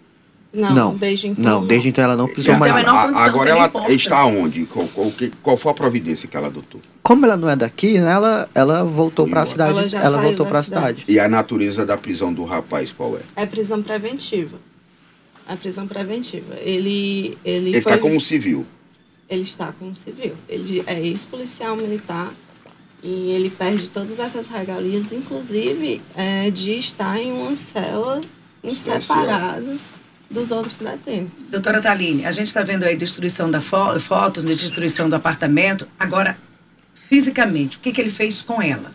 Não, 0.53 0.71
não, 0.71 0.95
desde 0.95 1.29
então. 1.29 1.43
Não, 1.43 1.65
desde 1.65 1.89
então 1.89 2.03
ela 2.03 2.15
não 2.15 2.27
pisou 2.27 2.55
mais. 2.59 2.75
Então, 2.77 2.95
agora 2.95 3.49
ela 3.49 3.71
está 3.89 4.23
onde? 4.25 4.65
Qual, 4.67 4.87
qual, 4.89 5.11
qual, 5.41 5.57
foi 5.57 5.71
a 5.71 5.73
providência 5.73 6.29
que 6.29 6.37
ela 6.37 6.45
adotou? 6.45 6.79
Como 7.01 7.25
ela 7.25 7.35
não 7.35 7.49
é 7.49 7.55
daqui, 7.55 7.99
né, 7.99 8.11
ela, 8.11 8.47
ela 8.53 8.83
voltou 8.83 9.27
para 9.27 9.41
a 9.41 9.45
cidade. 9.47 9.95
Ela, 9.95 10.05
ela 10.05 10.21
voltou 10.21 10.45
para 10.45 10.59
a 10.59 10.63
cidade. 10.63 11.01
cidade. 11.01 11.05
E 11.11 11.19
a 11.19 11.27
natureza 11.27 11.83
da 11.87 11.97
prisão 11.97 12.31
do 12.31 12.45
rapaz 12.45 12.91
qual 12.91 13.17
é? 13.17 13.41
É 13.41 13.45
prisão 13.47 13.81
preventiva. 13.81 14.59
É 15.49 15.55
prisão 15.55 15.87
preventiva. 15.87 16.53
Ele 16.61 17.35
ele 17.43 17.69
Ele 17.69 17.77
está 17.79 17.97
como 17.97 18.21
civil. 18.21 18.63
Ele 19.27 19.41
está 19.41 19.73
como 19.79 19.95
civil. 19.95 20.35
Ele 20.47 20.83
é 20.85 21.01
ex-policial 21.01 21.75
militar 21.75 22.31
e 23.01 23.31
ele 23.31 23.49
perde 23.49 23.89
todas 23.89 24.19
essas 24.19 24.47
regalias, 24.49 25.11
inclusive 25.11 25.99
é, 26.15 26.51
de 26.51 26.77
estar 26.77 27.19
em 27.19 27.31
uma 27.31 27.55
cela 27.55 28.21
separado 28.71 29.79
dos 30.29 30.51
outros 30.51 30.77
detentos. 30.77 31.43
Doutora 31.51 31.81
Taline, 31.81 32.25
a 32.25 32.31
gente 32.31 32.47
está 32.47 32.63
vendo 32.63 32.83
aí 32.83 32.95
destruição 32.95 33.49
da 33.51 33.61
fo 33.61 33.99
fotos, 33.99 34.43
de 34.43 34.55
destruição 34.55 35.09
do 35.09 35.15
apartamento. 35.15 35.87
Agora, 35.99 36.37
fisicamente, 36.95 37.77
o 37.77 37.79
que, 37.79 37.91
que 37.91 38.01
ele 38.01 38.09
fez 38.09 38.41
com 38.41 38.61
ela? 38.61 38.91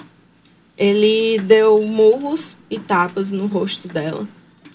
Ele 0.76 1.38
deu 1.40 1.82
murros 1.82 2.56
e 2.70 2.78
tapas 2.78 3.30
no 3.32 3.46
rosto 3.46 3.88
dela, 3.88 4.26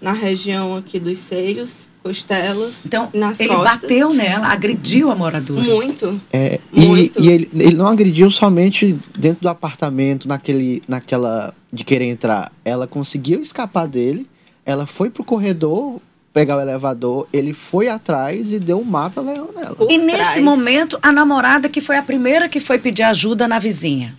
na 0.02 0.12
região 0.12 0.76
aqui 0.76 1.00
dos 1.00 1.20
seios, 1.20 1.88
costelas, 2.04 2.86
Então, 2.86 3.10
nas 3.14 3.40
ele 3.40 3.50
costas. 3.50 3.82
bateu 3.82 4.14
nela, 4.14 4.48
agrediu 4.48 5.10
a 5.10 5.16
moradora. 5.16 5.62
Muito. 5.62 6.22
É, 6.32 6.60
e 6.74 6.86
Muito. 6.86 7.22
e 7.22 7.30
ele, 7.30 7.50
ele 7.54 7.76
não 7.78 7.88
agrediu 7.88 8.30
somente 8.30 8.98
dentro 9.18 9.42
do 9.42 9.48
apartamento, 9.50 10.28
naquele, 10.28 10.84
naquela 10.88 11.54
de 11.72 11.86
querer 11.86 12.06
entrar. 12.06 12.52
Ela 12.66 12.86
conseguiu 12.86 13.42
escapar 13.42 13.88
dele, 13.88 14.30
ela 14.66 14.86
foi 14.86 15.10
pro 15.10 15.24
corredor 15.24 16.02
pegar 16.34 16.58
o 16.58 16.62
elevador, 16.62 17.28
ele 17.32 17.54
foi 17.54 17.88
atrás 17.88 18.52
e 18.52 18.60
deu 18.60 18.80
um 18.80 18.84
mata-leão 18.84 19.50
nela. 19.56 19.78
E 19.90 19.98
nesse 20.00 20.42
momento, 20.42 20.98
a 21.02 21.12
namorada 21.12 21.70
que 21.70 21.80
foi 21.80 21.96
a 21.96 22.02
primeira 22.02 22.50
que 22.50 22.60
foi 22.60 22.80
pedir 22.80 23.04
ajuda 23.04 23.48
na 23.48 23.60
vizinha. 23.60 24.18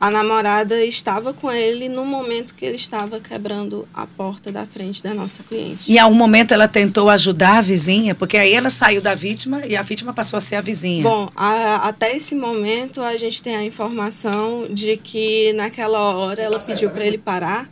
A 0.00 0.12
namorada 0.12 0.80
estava 0.84 1.34
com 1.34 1.50
ele 1.50 1.88
no 1.88 2.06
momento 2.06 2.54
que 2.54 2.64
ele 2.64 2.76
estava 2.76 3.18
quebrando 3.18 3.86
a 3.92 4.06
porta 4.06 4.52
da 4.52 4.64
frente 4.64 5.02
da 5.02 5.12
nossa 5.12 5.42
cliente. 5.42 5.90
E 5.90 5.98
a 5.98 6.06
um 6.06 6.14
momento 6.14 6.54
ela 6.54 6.68
tentou 6.68 7.10
ajudar 7.10 7.58
a 7.58 7.60
vizinha, 7.60 8.14
porque 8.14 8.36
aí 8.38 8.54
ela 8.54 8.70
saiu 8.70 9.02
da 9.02 9.16
vítima 9.16 9.66
e 9.66 9.76
a 9.76 9.82
vítima 9.82 10.14
passou 10.14 10.36
a 10.36 10.40
ser 10.40 10.54
a 10.54 10.60
vizinha. 10.60 11.02
Bom, 11.02 11.28
a- 11.34 11.88
até 11.88 12.16
esse 12.16 12.36
momento 12.36 13.02
a 13.02 13.16
gente 13.16 13.42
tem 13.42 13.56
a 13.56 13.64
informação 13.64 14.68
de 14.70 14.96
que 14.96 15.52
naquela 15.54 15.98
hora 16.16 16.40
ela 16.40 16.60
pediu 16.60 16.90
para 16.90 17.04
ele 17.04 17.18
parar, 17.18 17.68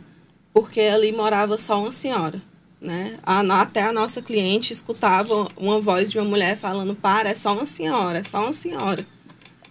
porque 0.53 0.81
ali 0.81 1.13
morava 1.13 1.57
só 1.57 1.81
uma 1.81 1.93
senhora. 1.93 2.41
Né? 2.79 3.17
A- 3.23 3.61
até 3.61 3.81
a 3.83 3.91
nossa 3.91 4.21
cliente 4.21 4.71
escutava 4.71 5.47
uma 5.57 5.81
voz 5.81 6.11
de 6.11 6.19
uma 6.19 6.29
mulher 6.29 6.55
falando: 6.55 6.95
Para, 6.95 7.29
é 7.29 7.35
só 7.35 7.53
uma 7.53 7.65
senhora, 7.65 8.19
é 8.19 8.23
só 8.23 8.43
uma 8.43 8.53
senhora. 8.53 9.05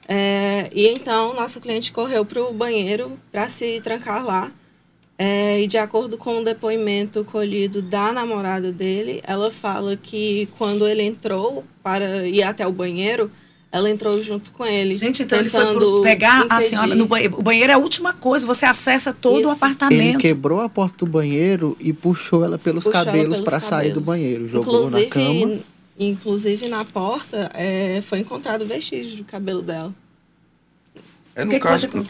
É, 0.09 0.71
e 0.73 0.89
então 0.89 1.35
nossa 1.35 1.61
cliente 1.61 1.93
correu 1.93 2.25
para 2.25 2.41
o 2.43 2.53
banheiro 2.53 3.19
para 3.33 3.49
se 3.49 3.81
trancar 3.81 4.25
lá. 4.25 4.53
É, 5.19 5.61
e 5.63 5.67
de 5.67 5.79
acordo 5.79 6.19
com 6.19 6.41
o 6.41 6.45
depoimento 6.45 7.25
colhido 7.25 7.81
da 7.81 8.13
namorada 8.13 8.71
dele, 8.71 9.23
ela 9.25 9.51
fala 9.51 9.97
que 9.97 10.47
quando 10.59 10.87
ele 10.87 11.03
entrou 11.03 11.65
para 11.83 12.27
ir 12.27 12.43
até 12.43 12.67
o 12.67 12.73
banheiro, 12.73 13.31
ela 13.77 13.91
entrou 13.91 14.23
junto 14.23 14.51
com 14.53 14.65
ele. 14.65 14.97
Gente, 14.97 15.23
então 15.23 15.39
ele 15.39 15.49
foi 15.51 15.65
pegar 16.03 16.43
a 16.43 16.45
impedir. 16.45 16.63
senhora 16.69 16.95
no 16.95 17.07
banheiro. 17.07 17.37
O 17.39 17.43
banheiro 17.43 17.71
é 17.71 17.75
a 17.75 17.79
última 17.79 18.13
coisa, 18.13 18.47
você 18.47 18.67
acessa 18.67 19.13
todo 19.13 19.35
o 19.37 19.39
Isso. 19.41 19.49
Ele 19.51 19.57
apartamento. 19.57 20.19
quebrou 20.19 20.61
a 20.61 20.69
porta 20.69 21.05
do 21.05 21.11
banheiro 21.11 21.77
e 21.81 21.93
puxou 21.93 22.45
ela 22.45 22.59
pelos 22.59 22.85
Puxou 22.85 23.05
cabelos 23.05 23.41
para 23.41 23.61
sair 23.61 23.93
do 23.93 24.01
banheiro. 24.01 24.49
Jogou 24.49 24.75
inclusive, 24.85 25.05
na 25.05 25.11
cama. 25.11 25.59
Inclusive, 25.99 26.69
na 26.69 26.85
porta, 26.85 27.51
é, 27.55 28.03
foi 28.03 28.19
encontrado 28.21 28.67
vestígio 28.67 29.17
do 29.17 29.25
cabelo 29.25 29.63
dela. 29.63 29.95
É 31.35 31.43
O 31.43 31.47
no 31.47 31.51
que, 31.53 31.59
que 31.59 31.63
caso. 31.67 31.89
falar. 31.89 32.05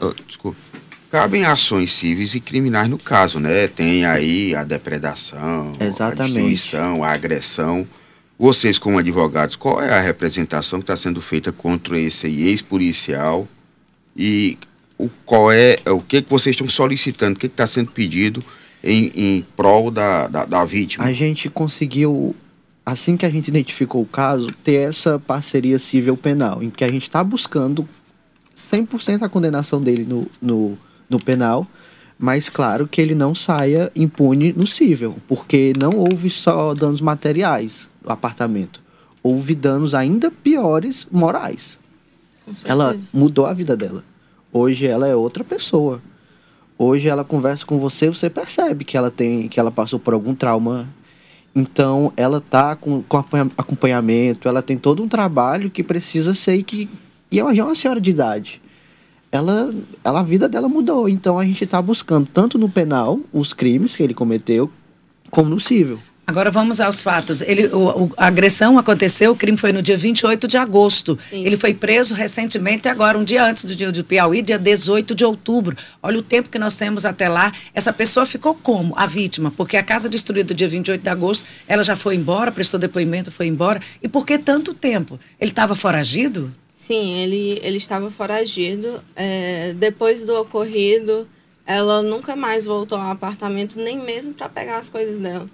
Oh, 0.00 0.14
desculpa. 0.26 0.58
Cabem 1.10 1.44
ações 1.44 1.92
cíveis 1.94 2.34
e 2.34 2.40
criminais 2.40 2.88
no 2.88 2.96
caso, 2.98 3.40
né? 3.40 3.66
Tem 3.66 4.04
aí 4.04 4.54
a 4.54 4.62
depredação, 4.62 5.72
a 5.80 5.84
Exatamente. 5.84 6.34
destruição, 6.34 7.02
a 7.02 7.10
agressão. 7.10 7.86
Vocês, 8.40 8.78
como 8.78 8.98
advogados, 8.98 9.54
qual 9.54 9.82
é 9.82 9.92
a 9.92 10.00
representação 10.00 10.78
que 10.78 10.84
está 10.84 10.96
sendo 10.96 11.20
feita 11.20 11.52
contra 11.52 12.00
esse 12.00 12.26
ex-policial? 12.26 13.46
E 14.16 14.56
o, 14.96 15.10
qual 15.26 15.52
é, 15.52 15.76
o 15.86 16.00
que, 16.00 16.22
que 16.22 16.30
vocês 16.30 16.54
estão 16.54 16.66
solicitando? 16.66 17.36
O 17.36 17.38
que 17.38 17.48
está 17.48 17.66
sendo 17.66 17.90
pedido 17.90 18.42
em, 18.82 19.12
em 19.14 19.46
prol 19.54 19.90
da, 19.90 20.26
da, 20.26 20.46
da 20.46 20.64
vítima? 20.64 21.04
A 21.04 21.12
gente 21.12 21.50
conseguiu, 21.50 22.34
assim 22.84 23.14
que 23.14 23.26
a 23.26 23.28
gente 23.28 23.48
identificou 23.48 24.00
o 24.00 24.06
caso, 24.06 24.50
ter 24.64 24.88
essa 24.88 25.18
parceria 25.18 25.78
civil 25.78 26.16
penal, 26.16 26.62
em 26.62 26.70
que 26.70 26.82
a 26.82 26.90
gente 26.90 27.02
está 27.02 27.22
buscando 27.22 27.86
100% 28.56 29.20
a 29.20 29.28
condenação 29.28 29.82
dele 29.82 30.06
no, 30.08 30.26
no, 30.40 30.78
no 31.10 31.22
penal, 31.22 31.66
mas 32.18 32.48
claro 32.48 32.88
que 32.88 33.02
ele 33.02 33.14
não 33.14 33.34
saia 33.34 33.92
impune 33.94 34.54
no 34.54 34.66
civil, 34.66 35.18
porque 35.28 35.74
não 35.78 35.98
houve 35.98 36.30
só 36.30 36.72
danos 36.72 37.02
materiais 37.02 37.89
apartamento, 38.06 38.80
houve 39.22 39.54
danos 39.54 39.94
ainda 39.94 40.30
piores 40.30 41.06
morais. 41.10 41.78
Ela 42.64 42.96
mudou 43.12 43.46
a 43.46 43.52
vida 43.52 43.76
dela. 43.76 44.02
Hoje 44.52 44.86
ela 44.86 45.06
é 45.06 45.14
outra 45.14 45.44
pessoa. 45.44 46.00
Hoje 46.76 47.08
ela 47.08 47.22
conversa 47.22 47.64
com 47.64 47.78
você, 47.78 48.08
você 48.08 48.30
percebe 48.30 48.84
que 48.84 48.96
ela 48.96 49.10
tem, 49.10 49.48
que 49.48 49.60
ela 49.60 49.70
passou 49.70 49.98
por 49.98 50.14
algum 50.14 50.34
trauma. 50.34 50.88
Então 51.54 52.12
ela 52.16 52.40
tá 52.40 52.74
com, 52.74 53.02
com 53.02 53.16
acompanha- 53.18 53.50
acompanhamento, 53.56 54.48
ela 54.48 54.62
tem 54.62 54.78
todo 54.78 55.02
um 55.02 55.08
trabalho 55.08 55.70
que 55.70 55.82
precisa 55.82 56.34
ser 56.34 56.56
e 56.56 56.62
que 56.62 56.88
e 57.30 57.38
ela 57.38 57.54
já 57.54 57.62
é 57.62 57.66
uma 57.66 57.74
senhora 57.74 58.00
de 58.00 58.10
idade. 58.10 58.60
Ela, 59.30 59.72
ela 60.02 60.20
a 60.20 60.22
vida 60.24 60.48
dela 60.48 60.68
mudou, 60.68 61.08
então 61.08 61.38
a 61.38 61.44
gente 61.44 61.62
está 61.62 61.80
buscando 61.80 62.26
tanto 62.32 62.58
no 62.58 62.68
penal 62.68 63.20
os 63.32 63.52
crimes 63.52 63.94
que 63.94 64.02
ele 64.02 64.14
cometeu, 64.14 64.68
como 65.30 65.48
no 65.48 65.60
civil. 65.60 66.00
Agora 66.30 66.48
vamos 66.48 66.80
aos 66.80 67.02
fatos. 67.02 67.40
Ele, 67.40 67.66
o, 67.66 68.04
o- 68.04 68.12
a 68.16 68.28
agressão 68.28 68.78
aconteceu, 68.78 69.32
o 69.32 69.36
crime 69.36 69.58
foi 69.58 69.72
no 69.72 69.82
dia 69.82 69.96
28 69.96 70.46
de 70.46 70.56
agosto. 70.56 71.18
Isso. 71.32 71.44
Ele 71.44 71.56
foi 71.56 71.74
preso 71.74 72.14
recentemente, 72.14 72.88
agora, 72.88 73.18
um 73.18 73.24
dia 73.24 73.44
antes 73.44 73.64
do 73.64 73.74
dia 73.74 73.90
do 73.90 74.04
Piauí, 74.04 74.40
dia 74.40 74.56
18 74.56 75.12
de 75.12 75.24
outubro. 75.24 75.76
Olha 76.00 76.20
o 76.20 76.22
tempo 76.22 76.48
que 76.48 76.56
nós 76.58 76.76
temos 76.76 77.04
até 77.04 77.28
lá. 77.28 77.52
Essa 77.74 77.92
pessoa 77.92 78.24
ficou 78.24 78.54
como? 78.54 78.94
A 78.96 79.06
vítima. 79.06 79.50
Porque 79.56 79.76
a 79.76 79.82
casa 79.82 80.08
destruída 80.08 80.54
dia 80.54 80.68
28 80.68 81.02
de 81.02 81.08
agosto, 81.08 81.44
ela 81.66 81.82
já 81.82 81.96
foi 81.96 82.14
embora, 82.14 82.52
prestou 82.52 82.78
depoimento, 82.78 83.32
foi 83.32 83.46
embora. 83.48 83.80
E 84.00 84.08
por 84.08 84.24
que 84.24 84.38
tanto 84.38 84.72
tempo? 84.72 85.18
Ele 85.40 85.50
estava 85.50 85.74
foragido? 85.74 86.54
Sim, 86.72 87.18
ele, 87.18 87.60
ele 87.62 87.76
estava 87.76 88.08
foragido. 88.08 89.02
É, 89.16 89.74
depois 89.76 90.24
do 90.24 90.34
ocorrido, 90.40 91.26
ela 91.66 92.02
nunca 92.04 92.36
mais 92.36 92.64
voltou 92.66 92.96
ao 92.96 93.10
apartamento, 93.10 93.76
nem 93.78 93.98
mesmo 93.98 94.32
para 94.32 94.48
pegar 94.48 94.78
as 94.78 94.88
coisas 94.88 95.18
dela. 95.18 95.46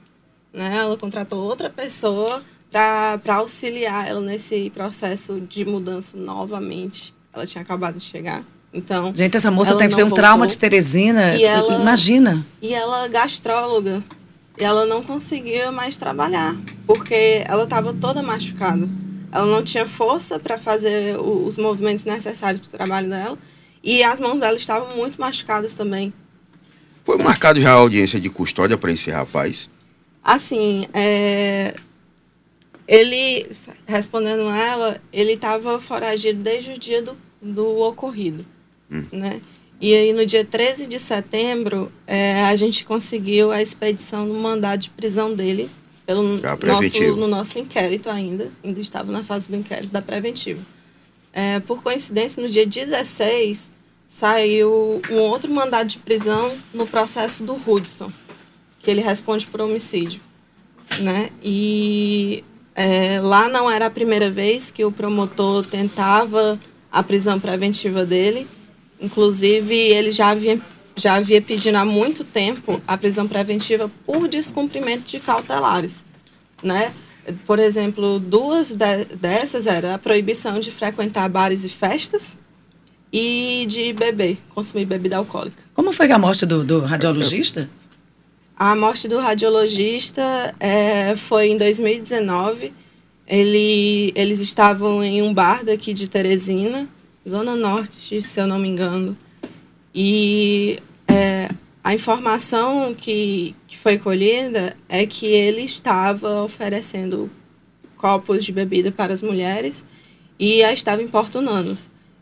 Né? 0.57 0.75
Ela 0.79 0.97
contratou 0.97 1.39
outra 1.45 1.69
pessoa 1.69 2.43
para 2.73 3.37
auxiliar 3.37 4.09
ela 4.09 4.21
nesse 4.23 4.71
processo 4.71 5.39
de 5.41 5.65
mudança 5.67 6.17
novamente. 6.17 7.15
Ela 7.33 7.47
tinha 7.47 7.61
acabado 7.63 7.99
de 7.99 8.05
chegar. 8.05 8.43
Então, 8.73 9.13
Gente, 9.15 9.37
essa 9.37 9.51
moça 9.51 9.75
deve 9.75 9.91
não 9.91 9.97
ter 9.97 10.03
um 10.05 10.11
trauma 10.11 10.39
voltou. 10.39 10.47
de 10.49 10.59
Teresina. 10.59 11.37
E 11.37 11.45
ela- 11.45 11.81
Imagina. 11.81 12.45
E 12.61 12.73
ela 12.75 13.05
é 13.05 13.09
gastróloga. 13.09 14.03
E 14.59 14.65
ela 14.65 14.87
não 14.87 15.03
conseguia 15.03 15.71
mais 15.71 15.99
trabalhar, 15.99 16.57
porque 16.87 17.45
ela 17.47 17.65
estava 17.65 17.93
toda 17.93 18.23
machucada. 18.23 18.89
Ela 19.31 19.47
não 19.47 19.63
tinha 19.63 19.87
força 19.87 20.39
para 20.39 20.57
fazer 20.57 21.19
o- 21.19 21.47
os 21.47 21.59
movimentos 21.59 22.05
necessários 22.05 22.61
para 22.61 22.69
o 22.69 22.71
trabalho 22.79 23.09
dela. 23.11 23.39
E 23.85 24.03
as 24.03 24.19
mãos 24.19 24.41
dela 24.41 24.57
estavam 24.57 24.97
muito 24.97 25.21
machucadas 25.21 25.75
também. 25.75 26.13
Foi 27.05 27.19
marcado 27.19 27.61
já 27.61 27.71
a 27.71 27.75
audiência 27.75 28.19
de 28.19 28.31
custódia 28.31 28.77
para 28.79 28.91
esse 28.93 29.11
rapaz? 29.11 29.69
Assim, 30.27 30.89
é, 30.93 31.73
ele, 32.89 33.49
respondendo 33.87 34.51
ela, 34.51 35.01
ele 35.13 35.35
estava 35.35 35.79
foragido 35.79 36.43
desde 36.43 36.73
o 36.73 36.79
dia 36.79 37.01
do, 37.01 37.17
do 37.41 37.81
ocorrido, 37.83 38.45
né? 39.13 39.41
E 39.81 39.95
aí, 39.95 40.13
no 40.13 40.27
dia 40.27 40.45
13 40.45 40.89
de 40.89 40.99
setembro, 40.99 41.93
é, 42.09 42.43
a 42.47 42.57
gente 42.57 42.85
conseguiu 42.85 43.53
a 43.53 43.63
expedição 43.63 44.27
do 44.27 44.35
mandado 44.35 44.81
de 44.81 44.91
prisão 44.91 45.33
dele 45.33 45.71
pelo 46.05 46.39
Já 46.39 46.57
nosso, 46.57 47.17
no 47.17 47.29
nosso 47.29 47.57
inquérito 47.61 48.11
ainda, 48.11 48.51
ainda 48.65 48.81
estava 48.81 49.13
na 49.13 49.23
fase 49.23 49.49
do 49.49 49.55
inquérito 49.55 49.93
da 49.93 50.03
preventiva. 50.03 50.61
É, 51.33 51.61
por 51.61 51.85
coincidência, 51.85 52.43
no 52.43 52.49
dia 52.49 52.67
16, 52.67 53.71
saiu 54.09 55.01
um 55.09 55.19
outro 55.19 55.53
mandado 55.53 55.87
de 55.87 55.99
prisão 55.99 56.53
no 56.75 56.85
processo 56.85 57.45
do 57.45 57.55
Hudson, 57.55 58.11
que 58.87 58.91
ele 58.93 59.01
responde 59.01 59.45
por 59.49 59.61
homicídio. 59.61 60.21
Né? 61.01 61.31
E 61.43 62.45
é, 62.73 63.19
lá 63.21 63.49
não 63.49 63.69
era 63.69 63.87
a 63.87 63.91
primeira 63.91 64.31
vez 64.31 64.71
que 64.71 64.85
o 64.85 64.93
promotor 64.93 65.67
tentava 65.67 66.57
a 66.93 67.03
prisão 67.03 67.41
preventiva 67.41 68.07
dele. 68.07 68.47
Inclusive, 69.01 69.75
ele 69.75 70.13
já 70.13 70.29
havia, 70.29 70.61
já 70.95 71.15
havia 71.15 71.43
pedido 71.43 71.75
há 71.75 71.85
muito 71.85 72.23
tempo 72.23 72.81
a 72.87 72.97
prisão 72.97 73.27
preventiva 73.27 73.91
por 74.05 74.29
descumprimento 74.29 75.11
de 75.11 75.19
cautelares. 75.19 76.05
Né? 76.63 76.93
Por 77.45 77.59
exemplo, 77.59 78.21
duas 78.21 78.71
de- 78.73 79.05
dessas 79.17 79.67
era 79.67 79.97
a 79.97 79.99
proibição 79.99 80.61
de 80.61 80.71
frequentar 80.71 81.29
bares 81.29 81.65
e 81.65 81.69
festas 81.69 82.39
e 83.13 83.67
de 83.69 83.93
beber, 83.93 84.39
consumir 84.55 84.85
bebida 84.85 85.17
alcoólica. 85.17 85.61
Como 85.75 85.93
foi 85.93 86.07
que 86.07 86.13
a 86.13 86.19
morte 86.21 86.47
do, 86.47 86.63
do 86.63 86.79
radiologista? 86.83 87.69
A 88.59 88.75
morte 88.75 89.07
do 89.07 89.19
radiologista 89.19 90.23
é, 90.59 91.15
foi 91.15 91.49
em 91.49 91.59
2019. 91.59 92.73
Ele, 93.27 94.13
eles 94.15 94.41
estavam 94.41 95.05
em 95.05 95.21
um 95.21 95.35
bar 95.35 95.63
daqui 95.63 95.93
de 95.93 96.09
Teresina, 96.09 96.89
Zona 97.29 97.55
Norte, 97.55 98.23
se 98.23 98.41
eu 98.41 98.47
não 98.47 98.59
me 98.59 98.67
engano. 98.67 99.15
E 99.95 100.79
é, 101.07 101.51
a 101.85 101.95
informação 101.95 102.95
que, 102.95 103.55
que 103.69 103.77
foi 103.77 103.99
colhida 103.99 104.75
é 104.89 105.05
que 105.05 105.27
ele 105.27 105.61
estava 105.61 106.43
oferecendo 106.43 107.31
copos 107.99 108.43
de 108.43 108.53
bebida 108.53 108.91
para 108.91 109.13
as 109.13 109.21
mulheres 109.21 109.85
e 110.39 110.65
a 110.65 110.73
estava 110.73 111.03
importunando. 111.03 111.77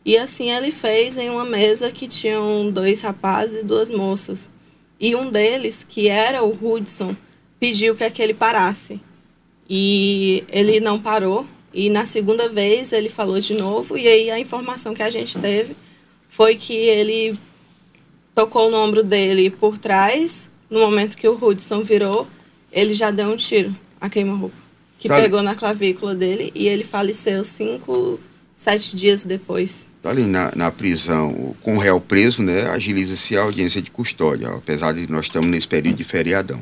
E 0.04 0.18
assim 0.18 0.50
ele 0.50 0.72
fez 0.72 1.16
em 1.16 1.30
uma 1.30 1.44
mesa 1.44 1.92
que 1.92 2.08
tinham 2.08 2.72
dois 2.72 3.02
rapazes 3.02 3.60
e 3.60 3.64
duas 3.64 3.88
moças. 3.88 4.50
E 4.98 5.14
um 5.14 5.30
deles, 5.30 5.84
que 5.88 6.08
era 6.08 6.42
o 6.42 6.50
Hudson, 6.50 7.16
pediu 7.58 7.94
para 7.94 8.10
que 8.10 8.22
ele 8.22 8.34
parasse. 8.34 9.00
E 9.68 10.44
ele 10.48 10.80
não 10.80 11.00
parou. 11.00 11.46
E 11.72 11.90
na 11.90 12.06
segunda 12.06 12.48
vez 12.48 12.92
ele 12.92 13.08
falou 13.08 13.40
de 13.40 13.54
novo. 13.54 13.98
E 13.98 14.06
aí 14.06 14.30
a 14.30 14.38
informação 14.38 14.94
que 14.94 15.02
a 15.02 15.10
gente 15.10 15.38
teve 15.38 15.74
foi 16.28 16.56
que 16.56 16.72
ele 16.72 17.36
tocou 18.34 18.70
no 18.70 18.76
ombro 18.76 19.02
dele 19.02 19.50
por 19.50 19.78
trás. 19.78 20.50
No 20.70 20.80
momento 20.80 21.16
que 21.16 21.28
o 21.28 21.38
Hudson 21.40 21.82
virou, 21.82 22.26
ele 22.72 22.94
já 22.94 23.10
deu 23.10 23.28
um 23.28 23.36
tiro 23.36 23.74
a 24.00 24.08
queima-roupa. 24.08 24.56
Que 24.98 25.08
pegou 25.08 25.42
na 25.42 25.54
clavícula 25.54 26.14
dele 26.14 26.50
e 26.54 26.66
ele 26.66 26.82
faleceu 26.82 27.44
cinco, 27.44 28.18
sete 28.54 28.96
dias 28.96 29.24
depois. 29.24 29.86
Tá 30.04 30.10
ali 30.10 30.24
na, 30.24 30.52
na 30.54 30.70
prisão, 30.70 31.56
com 31.62 31.76
o 31.76 31.78
réu 31.78 31.98
preso, 31.98 32.42
né, 32.42 32.68
agiliza-se 32.68 33.38
a 33.38 33.42
audiência 33.42 33.80
de 33.80 33.90
custódia, 33.90 34.48
apesar 34.48 34.92
de 34.92 35.10
nós 35.10 35.22
estamos 35.22 35.48
nesse 35.48 35.66
período 35.66 35.96
de 35.96 36.04
feriadão. 36.04 36.60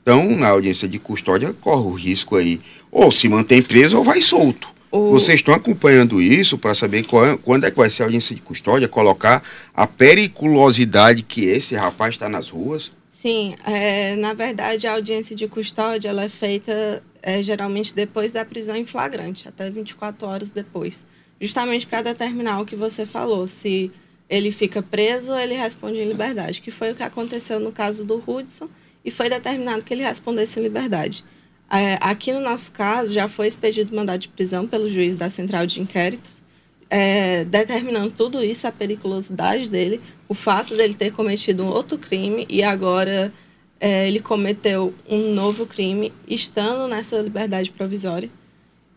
Então, 0.00 0.36
na 0.36 0.50
audiência 0.50 0.86
de 0.86 0.96
custódia, 1.00 1.52
corre 1.52 1.84
o 1.84 1.94
risco 1.94 2.36
aí, 2.36 2.60
ou 2.92 3.10
se 3.10 3.28
mantém 3.28 3.60
preso 3.60 3.98
ou 3.98 4.04
vai 4.04 4.22
solto. 4.22 4.68
Vocês 4.92 5.40
estão 5.40 5.52
acompanhando 5.52 6.22
isso 6.22 6.56
para 6.56 6.76
saber 6.76 7.04
qual 7.04 7.26
é- 7.26 7.36
quando 7.36 7.64
é 7.64 7.72
que 7.72 7.76
vai 7.76 7.90
ser 7.90 8.04
a 8.04 8.06
audiência 8.06 8.36
de 8.36 8.40
custódia, 8.40 8.86
colocar 8.86 9.42
a 9.74 9.84
periculosidade 9.88 11.24
que 11.24 11.44
esse 11.44 11.74
rapaz 11.74 12.14
está 12.14 12.28
nas 12.28 12.48
ruas? 12.48 12.92
Sim, 13.08 13.56
é, 13.66 14.14
na 14.14 14.32
verdade 14.32 14.86
a 14.86 14.92
audiência 14.92 15.34
de 15.34 15.48
custódia 15.48 16.08
ela 16.08 16.22
é 16.22 16.28
feita 16.28 17.02
é, 17.20 17.42
geralmente 17.42 17.92
depois 17.92 18.30
da 18.30 18.44
prisão 18.44 18.76
em 18.76 18.86
flagrante, 18.86 19.48
até 19.48 19.68
24 19.68 20.28
horas 20.28 20.52
depois. 20.52 21.04
Justamente 21.40 21.86
para 21.86 22.02
determinar 22.02 22.60
o 22.60 22.66
que 22.66 22.76
você 22.76 23.04
falou, 23.04 23.46
se 23.46 23.90
ele 24.28 24.50
fica 24.50 24.82
preso 24.82 25.32
ou 25.32 25.38
ele 25.38 25.54
responde 25.54 25.98
em 25.98 26.08
liberdade, 26.08 26.60
que 26.60 26.70
foi 26.70 26.92
o 26.92 26.94
que 26.94 27.02
aconteceu 27.02 27.60
no 27.60 27.72
caso 27.72 28.04
do 28.04 28.22
Hudson 28.26 28.68
e 29.04 29.10
foi 29.10 29.28
determinado 29.28 29.84
que 29.84 29.94
ele 29.94 30.02
respondesse 30.02 30.58
em 30.58 30.62
liberdade. 30.62 31.24
É, 31.70 31.98
aqui 32.00 32.32
no 32.32 32.40
nosso 32.40 32.72
caso, 32.72 33.12
já 33.12 33.28
foi 33.28 33.46
expedido 33.46 33.94
mandado 33.94 34.20
de 34.20 34.28
prisão 34.28 34.66
pelo 34.66 34.88
juiz 34.88 35.16
da 35.16 35.30
Central 35.30 35.66
de 35.66 35.80
Inquéritos, 35.80 36.42
é, 36.88 37.44
determinando 37.44 38.12
tudo 38.12 38.42
isso, 38.42 38.66
a 38.66 38.72
periculosidade 38.72 39.68
dele, 39.68 40.00
o 40.28 40.34
fato 40.34 40.76
dele 40.76 40.94
ter 40.94 41.12
cometido 41.12 41.64
um 41.64 41.68
outro 41.68 41.98
crime 41.98 42.46
e 42.48 42.62
agora 42.62 43.32
é, 43.80 44.06
ele 44.06 44.20
cometeu 44.20 44.94
um 45.08 45.34
novo 45.34 45.66
crime 45.66 46.12
estando 46.26 46.88
nessa 46.88 47.18
liberdade 47.18 47.70
provisória. 47.70 48.30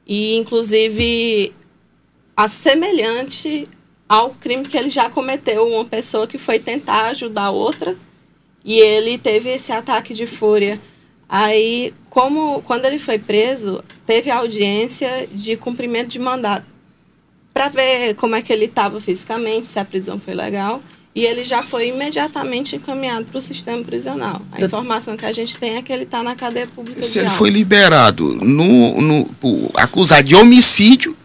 E, 0.07 0.37
inclusive, 0.37 1.53
assemelhante 2.39 3.67
ao 4.07 4.29
crime 4.29 4.63
que 4.65 4.77
ele 4.77 4.89
já 4.89 5.09
cometeu, 5.09 5.67
uma 5.67 5.83
pessoa 5.83 6.25
que 6.25 6.37
foi 6.37 6.57
tentar 6.57 7.07
ajudar 7.07 7.49
outra 7.49 7.97
e 8.63 8.79
ele 8.79 9.17
teve 9.17 9.49
esse 9.49 9.73
ataque 9.73 10.13
de 10.13 10.25
fúria. 10.25 10.79
Aí, 11.27 11.93
como 12.09 12.61
quando 12.61 12.85
ele 12.85 12.97
foi 12.97 13.19
preso, 13.19 13.83
teve 14.05 14.31
audiência 14.31 15.27
de 15.33 15.57
cumprimento 15.57 16.07
de 16.07 16.19
mandato 16.19 16.65
para 17.53 17.67
ver 17.67 18.15
como 18.15 18.35
é 18.35 18.41
que 18.41 18.53
ele 18.53 18.65
estava 18.65 19.01
fisicamente, 19.01 19.67
se 19.67 19.77
a 19.77 19.83
prisão 19.83 20.17
foi 20.17 20.33
legal. 20.33 20.81
E 21.13 21.25
ele 21.25 21.43
já 21.43 21.61
foi 21.61 21.89
imediatamente 21.89 22.77
encaminhado 22.77 23.25
para 23.25 23.39
o 23.39 23.41
sistema 23.41 23.83
prisional. 23.83 24.41
A 24.53 24.61
informação 24.61 25.17
que 25.17 25.25
a 25.25 25.31
gente 25.33 25.57
tem 25.57 25.75
é 25.75 25.81
que 25.81 25.91
ele 25.91 26.03
está 26.03 26.23
na 26.23 26.35
cadeia 26.35 26.67
pública 26.67 27.03
Se 27.03 27.13
de 27.13 27.19
ele 27.19 27.29
foi 27.31 27.49
Altos. 27.49 27.59
liberado 27.59 28.35
no, 28.35 29.01
no, 29.01 29.29
acusado 29.75 30.23
de 30.23 30.35
homicídio, 30.35 31.17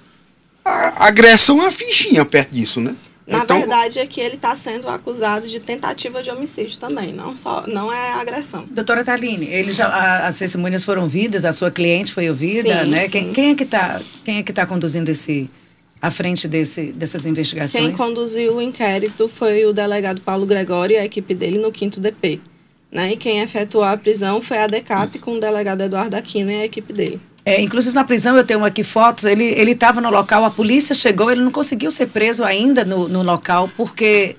a 0.64 1.06
agressão 1.06 1.58
é 1.60 1.62
uma 1.64 1.72
fichinha 1.72 2.24
perto 2.24 2.50
disso, 2.50 2.80
né? 2.80 2.94
Na 3.26 3.38
Então, 3.38 3.58
verdade 3.58 3.98
é 3.98 4.06
que 4.06 4.20
ele 4.20 4.34
está 4.34 4.54
sendo 4.54 4.86
acusado 4.88 5.48
de 5.48 5.58
tentativa 5.58 6.22
de 6.22 6.30
homicídio 6.30 6.78
também, 6.78 7.10
não 7.12 7.34
só 7.34 7.64
não 7.66 7.90
é 7.92 8.12
agressão. 8.12 8.66
Doutora 8.70 9.02
Taline, 9.02 9.46
ele 9.46 9.72
já, 9.72 9.86
a- 9.88 10.26
as 10.26 10.38
testemunhas 10.38 10.84
foram 10.84 11.02
ouvidas, 11.04 11.44
a 11.46 11.52
sua 11.52 11.70
cliente 11.70 12.12
foi 12.12 12.28
ouvida, 12.28 12.84
Sim, 12.84 12.90
né? 12.90 13.00
sim. 13.00 13.08
Quem, 13.10 13.32
quem 13.32 13.50
é 13.50 13.54
que 13.54 13.64
está 13.64 14.00
quem 14.24 14.36
é 14.38 14.42
que 14.42 14.52
tá 14.52 14.66
conduzindo 14.66 15.08
esse 15.10 15.48
à 16.02 16.10
frente 16.10 16.46
desse, 16.46 16.92
dessas 16.92 17.24
investigações? 17.24 17.82
Quem 17.82 17.96
conduziu 17.96 18.56
o 18.56 18.60
inquérito 18.62 19.26
foi 19.26 19.64
o 19.64 19.72
delegado 19.72 20.20
Paulo 20.20 20.44
Gregório 20.44 20.94
e 20.94 20.98
a 20.98 21.04
equipe 21.06 21.34
dele 21.34 21.56
no 21.58 21.72
5 21.74 21.98
DP. 22.00 22.40
Né? 22.92 23.12
E 23.12 23.16
quem 23.16 23.40
efetuou 23.40 23.84
a 23.84 23.96
prisão 23.96 24.42
foi 24.42 24.58
a 24.58 24.66
DECAP 24.66 25.18
com 25.18 25.32
o 25.36 25.40
delegado 25.40 25.80
Eduardo 25.80 26.14
Aquino 26.14 26.50
e 26.50 26.56
a 26.60 26.64
equipe 26.66 26.92
dele. 26.92 27.18
É, 27.46 27.60
inclusive 27.60 27.94
na 27.94 28.04
prisão 28.04 28.36
eu 28.36 28.44
tenho 28.44 28.64
aqui 28.64 28.82
fotos. 28.82 29.24
Ele 29.24 29.44
ele 29.44 29.72
estava 29.72 30.00
no 30.00 30.10
local, 30.10 30.44
a 30.44 30.50
polícia 30.50 30.94
chegou, 30.94 31.30
ele 31.30 31.42
não 31.42 31.50
conseguiu 31.50 31.90
ser 31.90 32.06
preso 32.06 32.42
ainda 32.44 32.84
no, 32.84 33.08
no 33.08 33.22
local 33.22 33.68
porque 33.76 34.34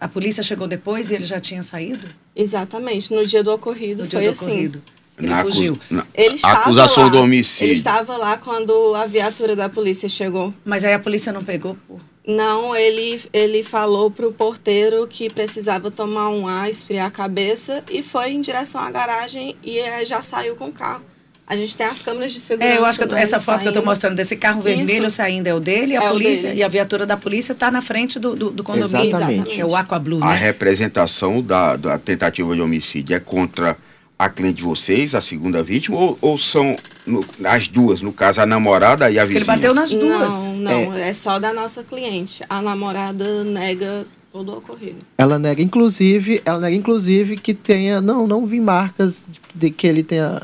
a 0.00 0.08
polícia 0.08 0.42
chegou 0.42 0.66
depois 0.66 1.10
e 1.10 1.14
ele 1.14 1.24
já 1.24 1.38
tinha 1.38 1.62
saído 1.62 2.06
Exatamente, 2.34 3.12
no 3.14 3.24
dia 3.24 3.42
do 3.44 3.52
ocorrido 3.52 4.02
no 4.02 4.08
dia 4.08 4.18
foi 4.18 4.26
do 4.28 4.32
assim. 4.32 4.44
ocorrido. 4.50 4.82
Ele 5.18 5.28
na 5.28 5.42
fugiu. 5.42 5.78
na- 5.90 6.06
Ele 6.14 6.40
acusação 6.42 7.04
lá, 7.04 7.08
do 7.10 7.18
homicídio. 7.20 7.66
Ele 7.66 7.74
estava 7.74 8.16
lá 8.16 8.36
quando 8.38 8.94
a 8.94 9.06
viatura 9.06 9.54
da 9.54 9.68
polícia 9.68 10.08
chegou. 10.08 10.52
Mas 10.64 10.84
aí 10.84 10.94
a 10.94 10.98
polícia 10.98 11.32
não 11.32 11.42
pegou. 11.44 11.76
Por... 11.86 12.00
Não, 12.26 12.74
ele, 12.74 13.20
ele 13.32 13.62
falou 13.62 14.10
para 14.10 14.26
o 14.26 14.32
porteiro 14.32 15.06
que 15.06 15.28
precisava 15.28 15.90
tomar 15.90 16.30
um 16.30 16.48
ar, 16.48 16.70
esfriar 16.70 17.06
a 17.06 17.10
cabeça 17.10 17.84
e 17.90 18.02
foi 18.02 18.30
em 18.32 18.40
direção 18.40 18.80
à 18.80 18.90
garagem 18.90 19.54
e 19.62 19.78
eh, 19.78 20.04
já 20.04 20.22
saiu 20.22 20.56
com 20.56 20.66
o 20.68 20.72
carro. 20.72 21.02
A 21.52 21.56
gente 21.56 21.76
tem 21.76 21.86
as 21.86 22.00
câmeras 22.00 22.32
de 22.32 22.40
segurança. 22.40 22.74
É, 22.74 22.78
eu 22.78 22.86
acho 22.86 22.96
que 22.98 23.04
eu 23.04 23.08
tô- 23.08 23.16
essa 23.16 23.38
foto 23.38 23.60
que 23.60 23.66
eu 23.66 23.68
estou 23.68 23.82
saindo. 23.82 23.90
mostrando 23.90 24.16
desse 24.16 24.36
carro 24.36 24.62
vermelho 24.62 25.06
Isso. 25.06 25.16
saindo 25.16 25.46
é 25.48 25.54
o 25.54 25.60
dele, 25.60 25.92
e 25.92 25.96
a 25.98 26.02
É 26.04 26.08
polícia 26.08 26.48
dele. 26.48 26.60
e 26.60 26.64
a 26.64 26.68
viatura 26.68 27.04
da 27.04 27.14
polícia 27.16 27.52
está 27.52 27.70
na 27.70 27.82
frente 27.82 28.18
do, 28.18 28.34
do, 28.34 28.50
do 28.50 28.62
condomínio. 28.62 29.08
Exatamente. 29.16 29.60
É 29.60 29.66
o 29.66 29.76
Aqua 29.76 29.98
Blue, 29.98 30.22
A 30.24 30.28
né? 30.30 30.36
representação 30.36 31.42
da, 31.42 31.76
da 31.76 31.98
tentativa 31.98 32.54
de 32.54 32.62
homicídio 32.62 33.14
é 33.14 33.20
contra 33.20 33.76
a 34.18 34.30
cliente 34.30 34.56
de 34.58 34.62
vocês, 34.62 35.14
a 35.14 35.20
segunda 35.20 35.62
vítima, 35.62 35.98
ou, 35.98 36.16
ou 36.22 36.38
são 36.38 36.74
no- 37.04 37.22
as 37.44 37.68
duas, 37.68 38.00
no 38.00 38.12
caso, 38.14 38.40
a 38.40 38.46
namorada 38.46 39.10
e 39.10 39.18
a 39.18 39.24
vizinha? 39.24 39.40
ele 39.40 39.44
bateu 39.46 39.74
nas 39.74 39.90
duas. 39.90 40.32
Não, 40.44 40.54
não, 40.54 40.94
é. 40.96 41.12
só 41.12 41.38
da 41.38 41.52
nossa 41.52 41.82
cliente. 41.84 42.42
A 42.48 42.62
namorada 42.62 43.44
nega 43.44 44.06
todo 44.32 44.52
o 44.52 44.56
ocorrido. 44.58 44.96
Ela 45.18 45.38
nega, 45.38 45.60
inclusive, 45.60 46.40
ela 46.46 46.60
nega, 46.60 46.74
inclusive, 46.76 47.36
que 47.36 47.52
tenha. 47.52 48.00
Não, 48.00 48.26
não 48.26 48.46
vi 48.46 48.58
marcas 48.58 49.26
de 49.54 49.68
que 49.70 49.86
ele 49.86 50.02
tenha 50.02 50.40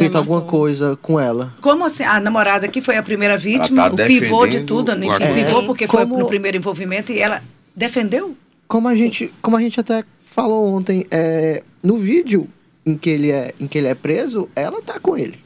feito 0.00 0.18
alguma 0.18 0.40
coisa 0.42 0.98
com 1.00 1.18
ela. 1.20 1.54
Como 1.60 1.84
assim? 1.84 2.02
A 2.04 2.20
namorada 2.20 2.66
que 2.68 2.80
foi 2.80 2.96
a 2.96 3.02
primeira 3.02 3.36
vítima, 3.36 3.88
tá 3.90 3.94
o 3.94 4.06
pivô 4.06 4.46
de 4.46 4.60
tudo, 4.62 4.92
o 4.92 5.04
enfim, 5.04 5.34
pivô 5.34 5.62
porque 5.64 5.86
foi 5.86 6.00
Como- 6.02 6.18
no 6.18 6.26
primeiro 6.26 6.56
envolvimento 6.56 7.12
e 7.12 7.20
ela 7.20 7.42
defendeu? 7.74 8.36
Como 8.66 8.88
a 8.88 8.94
gente, 8.94 9.32
como 9.42 9.56
a 9.56 9.60
gente 9.60 9.80
até 9.80 10.04
falou 10.18 10.72
ontem, 10.72 11.06
é, 11.10 11.62
no 11.82 11.96
vídeo 11.96 12.46
em 12.86 12.96
que 12.96 13.10
ele 13.10 13.30
é, 13.30 13.52
em 13.60 13.66
que 13.66 13.78
ele 13.78 13.88
é 13.88 13.94
preso, 13.94 14.48
ela 14.54 14.80
tá 14.80 14.98
com 14.98 15.16
ele. 15.16 15.38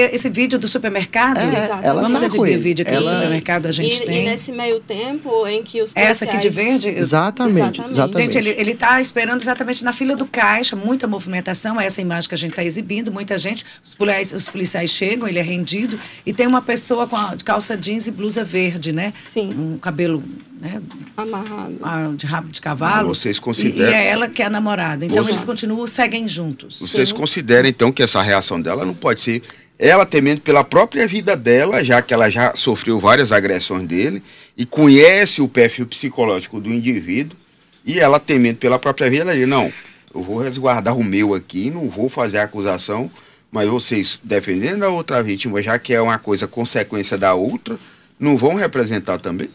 É, 0.00 0.14
Esse 0.14 0.28
vídeo 0.28 0.58
do 0.58 0.66
supermercado? 0.68 1.38
É, 1.38 1.44
Exatamente. 1.44 1.86
ela 1.86 2.00
Vamos 2.02 2.20
tá 2.20 2.26
exibir 2.26 2.58
o 2.58 2.60
vídeo 2.60 2.82
aqui 2.82 2.92
do 2.92 2.96
Ela- 2.98 3.14
supermercado, 3.14 3.66
a 3.66 3.70
gente 3.70 4.02
e, 4.02 4.06
tem. 4.06 4.22
e 4.26 4.28
nesse 4.30 4.52
meio 4.52 4.80
tempo 4.80 5.46
em 5.46 5.62
que 5.62 5.80
os 5.82 5.92
Essa 5.94 6.24
aqui 6.24 6.38
de 6.38 6.48
policiais- 6.50 6.82
verde? 6.82 6.98
Exatamente, 6.98 7.56
Exatamente. 7.58 7.92
exatamente. 7.92 8.32
Gente, 8.34 8.38
ele, 8.38 8.50
ele 8.60 8.74
tá 8.74 9.00
esperando 9.00 9.40
exatamente 9.42 9.84
na 9.84 9.92
fila 9.92 10.16
do 10.16 10.26
caixa, 10.26 10.74
muita 10.76 11.06
movimentação, 11.06 11.80
é 11.80 11.86
essa 11.86 12.00
imagem 12.00 12.28
que 12.28 12.34
a 12.34 12.38
gente 12.38 12.50
está 12.50 12.64
exibindo, 12.64 13.12
muita 13.12 13.36
gente, 13.38 13.64
os 13.82 13.94
policiais, 13.94 14.32
os 14.32 14.48
policiais 14.48 14.90
chegam, 14.90 15.26
ele 15.28 15.38
é 15.38 15.42
rendido, 15.42 15.98
e 16.24 16.32
tem 16.32 16.46
uma 16.46 16.62
pessoa 16.62 17.06
com 17.06 17.16
a, 17.16 17.34
calça 17.44 17.76
jeans 17.76 18.06
e 18.06 18.10
blusa 18.10 18.42
verde, 18.44 18.92
né? 18.92 19.12
Sim. 19.32 19.50
Um 19.56 19.78
cabelo 19.78 20.22
né, 20.60 20.80
Amarrado. 21.16 21.78
ah, 21.82 22.10
de 22.16 22.26
rabo 22.26 22.48
de 22.48 22.60
cavalo. 22.60 23.10
Ah, 23.10 23.14
vocês 23.14 23.36
E- 23.36 23.40
consideram- 23.40 23.90
E, 23.90 23.94
é 23.94 24.06
ela 24.06 24.28
que 24.28 24.42
é 24.42 24.46
a 24.46 24.50
namorada. 24.50 25.04
Então 25.04 25.22
Você- 25.22 25.32
eles 25.32 25.44
continuam, 25.44 25.86
seguem 25.86 26.26
juntos. 26.26 26.78
Vocês 26.80 27.12
consideram, 27.12 27.68
então, 27.68 27.92
que 27.92 28.02
essa 28.02 28.22
reação 28.22 28.60
dela 28.60 28.84
não 28.84 28.94
pode 28.94 29.20
ser 29.20 29.42
ela 29.78 30.06
temendo 30.06 30.40
pela 30.40 30.62
própria 30.62 31.06
vida 31.06 31.36
dela, 31.36 31.84
já 31.84 32.00
que 32.00 32.14
ela 32.14 32.30
já 32.30 32.54
sofreu 32.54 32.98
várias 32.98 33.32
agressões 33.32 33.86
dele 33.86 34.22
e 34.56 34.64
conhece 34.64 35.42
o 35.42 35.48
perfil 35.48 35.86
psicológico 35.86 36.60
do 36.60 36.72
indivíduo, 36.72 37.36
e 37.84 37.98
ela 38.00 38.18
temendo 38.18 38.56
pela 38.56 38.78
própria 38.78 39.10
vida, 39.10 39.22
ela 39.22 39.34
diz, 39.34 39.48
não, 39.48 39.72
eu 40.14 40.22
vou 40.22 40.38
resguardar 40.38 40.96
o 40.96 41.04
meu 41.04 41.34
aqui, 41.34 41.70
não 41.70 41.88
vou 41.88 42.08
fazer 42.08 42.38
a 42.38 42.44
acusação, 42.44 43.10
mas 43.50 43.68
vocês 43.68 44.18
defendendo 44.22 44.84
a 44.84 44.88
outra 44.88 45.22
vítima, 45.22 45.62
já 45.62 45.78
que 45.78 45.92
é 45.92 46.00
uma 46.00 46.18
coisa 46.18 46.46
consequência 46.46 47.18
da 47.18 47.34
outra, 47.34 47.78
não 48.18 48.36
vão 48.36 48.54
representar 48.54 49.18
também? 49.18 49.50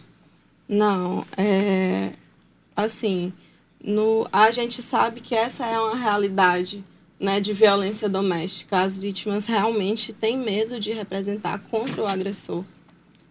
Não, 0.68 1.26
é 1.36 2.10
assim, 2.76 3.34
no, 3.84 4.28
a 4.32 4.52
gente 4.52 4.82
sabe 4.82 5.20
que 5.22 5.36
essa 5.36 5.66
é 5.66 5.80
uma 5.80 5.96
realidade 5.96 6.84
né, 7.20 7.40
de 7.40 7.52
violência 7.54 8.08
doméstica. 8.08 8.80
As 8.80 8.98
vítimas 8.98 9.46
realmente 9.46 10.14
têm 10.14 10.38
medo 10.38 10.80
de 10.80 10.92
representar 10.94 11.60
contra 11.70 12.02
o 12.02 12.08
agressor. 12.08 12.64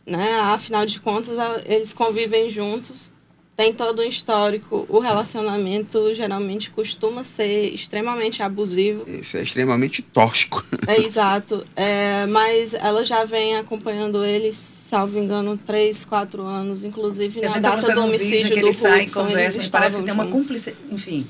Né? 0.06 0.40
Afinal 0.40 0.84
de 0.86 1.00
contas, 1.00 1.38
a- 1.38 1.60
eles 1.66 1.92
convivem 1.92 2.50
juntos, 2.50 3.10
tem 3.56 3.72
todo 3.74 4.00
um 4.02 4.04
histórico. 4.04 4.86
O 4.88 4.98
relacionamento 5.00 6.14
geralmente 6.14 6.70
costuma 6.70 7.24
ser 7.24 7.74
extremamente 7.74 8.42
abusivo. 8.42 9.04
Isso 9.10 9.36
é 9.36 9.42
extremamente 9.42 10.00
tóxico. 10.00 10.64
É 10.86 11.00
exato. 11.00 11.66
É, 11.74 12.24
mas 12.26 12.72
ela 12.74 13.04
já 13.04 13.24
vem 13.24 13.56
acompanhando 13.56 14.24
ele, 14.24 14.52
salvo 14.52 15.18
engano, 15.18 15.58
três, 15.58 16.04
quatro 16.04 16.42
anos, 16.42 16.84
inclusive 16.84 17.40
na 17.40 17.52
tá 17.54 17.58
data 17.58 17.92
do 17.94 18.00
um 18.00 18.08
vídeo 18.10 18.26
homicídio 18.26 18.54
que 18.54 18.60
do 18.60 18.68
Hudson, 18.68 19.24
conversa, 19.26 19.58
eles 19.58 19.70
parece 19.70 19.96
que 19.96 20.02
tem 20.04 20.14
uma 20.14 20.26
cúmplice, 20.26 20.74
enfim. 20.90 21.26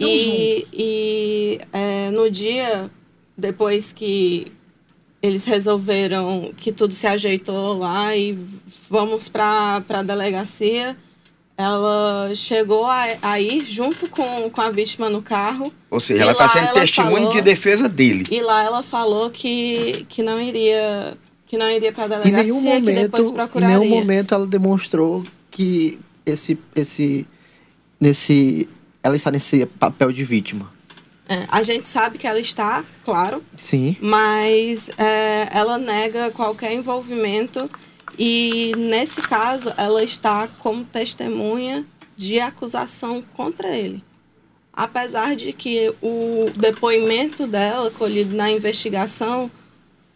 Junto. 0.00 0.06
E, 0.06 0.66
e 0.72 1.60
é, 1.72 2.10
no 2.10 2.30
dia 2.30 2.90
depois 3.36 3.92
que 3.92 4.50
eles 5.22 5.44
resolveram 5.44 6.52
que 6.56 6.72
tudo 6.72 6.92
se 6.94 7.06
ajeitou 7.06 7.78
lá 7.78 8.16
e 8.16 8.38
vamos 8.88 9.28
para 9.28 9.82
a 9.88 10.02
delegacia, 10.02 10.96
ela 11.56 12.30
chegou 12.34 12.86
a, 12.86 13.04
a, 13.22 13.40
ir 13.40 13.66
junto 13.66 14.08
com, 14.08 14.48
com 14.48 14.60
a 14.60 14.70
vítima 14.70 15.08
no 15.08 15.20
carro. 15.20 15.72
Ou 15.90 15.98
seja, 15.98 16.22
ela 16.22 16.32
está 16.32 16.48
sendo 16.48 16.72
testemunha 16.72 17.16
falou, 17.16 17.32
de 17.32 17.42
defesa 17.42 17.88
dele. 17.88 18.26
E 18.30 18.40
lá 18.40 18.62
ela 18.62 18.82
falou 18.82 19.28
que, 19.30 20.06
que 20.08 20.22
não 20.22 20.40
iria 20.40 21.16
que 21.46 21.56
não 21.56 21.68
iria 21.70 21.90
para 21.90 22.04
a 22.04 22.08
delegacia, 22.08 22.40
em 22.40 22.42
nenhum 22.42 22.60
momento, 22.60 22.84
que 22.84 22.92
depois 22.92 23.30
procuraria. 23.30 23.76
Em 23.76 23.80
nenhum 23.80 23.96
momento 23.96 24.34
ela 24.34 24.46
demonstrou 24.46 25.24
que 25.50 25.98
esse 26.24 26.58
esse 26.76 27.26
nesse 27.98 28.68
ela 29.08 29.16
está 29.16 29.30
nesse 29.30 29.66
papel 29.66 30.12
de 30.12 30.22
vítima. 30.24 30.70
É, 31.28 31.46
a 31.48 31.62
gente 31.62 31.84
sabe 31.84 32.16
que 32.16 32.26
ela 32.26 32.40
está, 32.40 32.84
claro. 33.04 33.42
Sim. 33.56 33.96
Mas 34.00 34.90
é, 34.96 35.48
ela 35.50 35.76
nega 35.78 36.30
qualquer 36.30 36.72
envolvimento 36.72 37.68
e, 38.18 38.72
nesse 38.76 39.20
caso, 39.22 39.72
ela 39.76 40.02
está 40.02 40.48
como 40.58 40.84
testemunha 40.84 41.84
de 42.16 42.40
acusação 42.40 43.22
contra 43.34 43.68
ele. 43.76 44.02
Apesar 44.72 45.36
de 45.36 45.52
que 45.52 45.92
o 46.00 46.46
depoimento 46.56 47.46
dela, 47.46 47.90
colhido 47.90 48.34
na 48.34 48.50
investigação, 48.50 49.50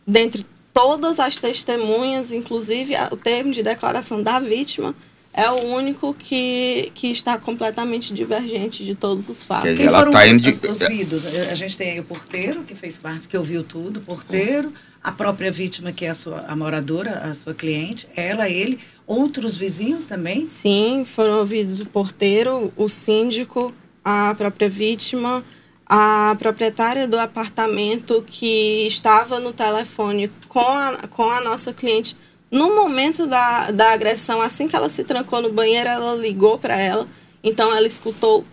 dentre 0.06 0.46
todas 0.72 1.20
as 1.20 1.38
testemunhas, 1.38 2.32
inclusive 2.32 2.94
o 3.10 3.16
termo 3.16 3.52
de 3.52 3.62
declaração 3.62 4.22
da 4.22 4.40
vítima, 4.40 4.94
é 5.34 5.50
o 5.50 5.74
único 5.74 6.12
que, 6.12 6.92
que 6.94 7.10
está 7.10 7.38
completamente 7.38 8.12
divergente 8.12 8.84
de 8.84 8.94
todos 8.94 9.28
os 9.28 9.42
fatos. 9.42 9.76
Quem 9.76 9.88
foram 9.88 10.12
tá 10.12 10.26
indo 10.26 10.42
de... 10.42 10.50
os, 10.50 10.62
os 10.62 10.88
vídeos? 10.88 11.26
A 11.50 11.54
gente 11.54 11.76
tem 11.76 11.92
aí 11.92 12.00
o 12.00 12.04
porteiro, 12.04 12.62
que 12.64 12.74
fez 12.74 12.98
parte, 12.98 13.28
que 13.28 13.36
ouviu 13.36 13.62
tudo, 13.62 13.98
o 13.98 14.02
porteiro, 14.02 14.72
a 15.02 15.10
própria 15.10 15.50
vítima, 15.50 15.90
que 15.90 16.04
é 16.04 16.10
a 16.10 16.14
sua 16.14 16.44
a 16.46 16.54
moradora, 16.54 17.22
a 17.30 17.34
sua 17.34 17.54
cliente, 17.54 18.06
ela, 18.14 18.48
ele, 18.48 18.78
outros 19.06 19.56
vizinhos 19.56 20.04
também? 20.04 20.46
Sim, 20.46 21.04
foram 21.06 21.38
ouvidos 21.38 21.80
o 21.80 21.86
porteiro, 21.86 22.72
o 22.76 22.88
síndico, 22.88 23.72
a 24.04 24.34
própria 24.36 24.68
vítima, 24.68 25.42
a 25.86 26.36
proprietária 26.38 27.08
do 27.08 27.18
apartamento 27.18 28.22
que 28.26 28.86
estava 28.86 29.40
no 29.40 29.52
telefone 29.52 30.30
com 30.46 30.60
a, 30.60 30.92
com 31.08 31.30
a 31.30 31.40
nossa 31.40 31.72
cliente 31.72 32.16
no 32.52 32.74
momento 32.76 33.26
da, 33.26 33.70
da 33.70 33.92
agressão, 33.94 34.42
assim 34.42 34.68
que 34.68 34.76
ela 34.76 34.90
se 34.90 35.02
trancou 35.02 35.40
no 35.40 35.50
banheiro, 35.50 35.88
ela 35.88 36.14
ligou 36.14 36.58
para 36.58 36.76
ela. 36.76 37.06
Então 37.42 37.74
ela 37.74 37.86
escutou 37.86 38.44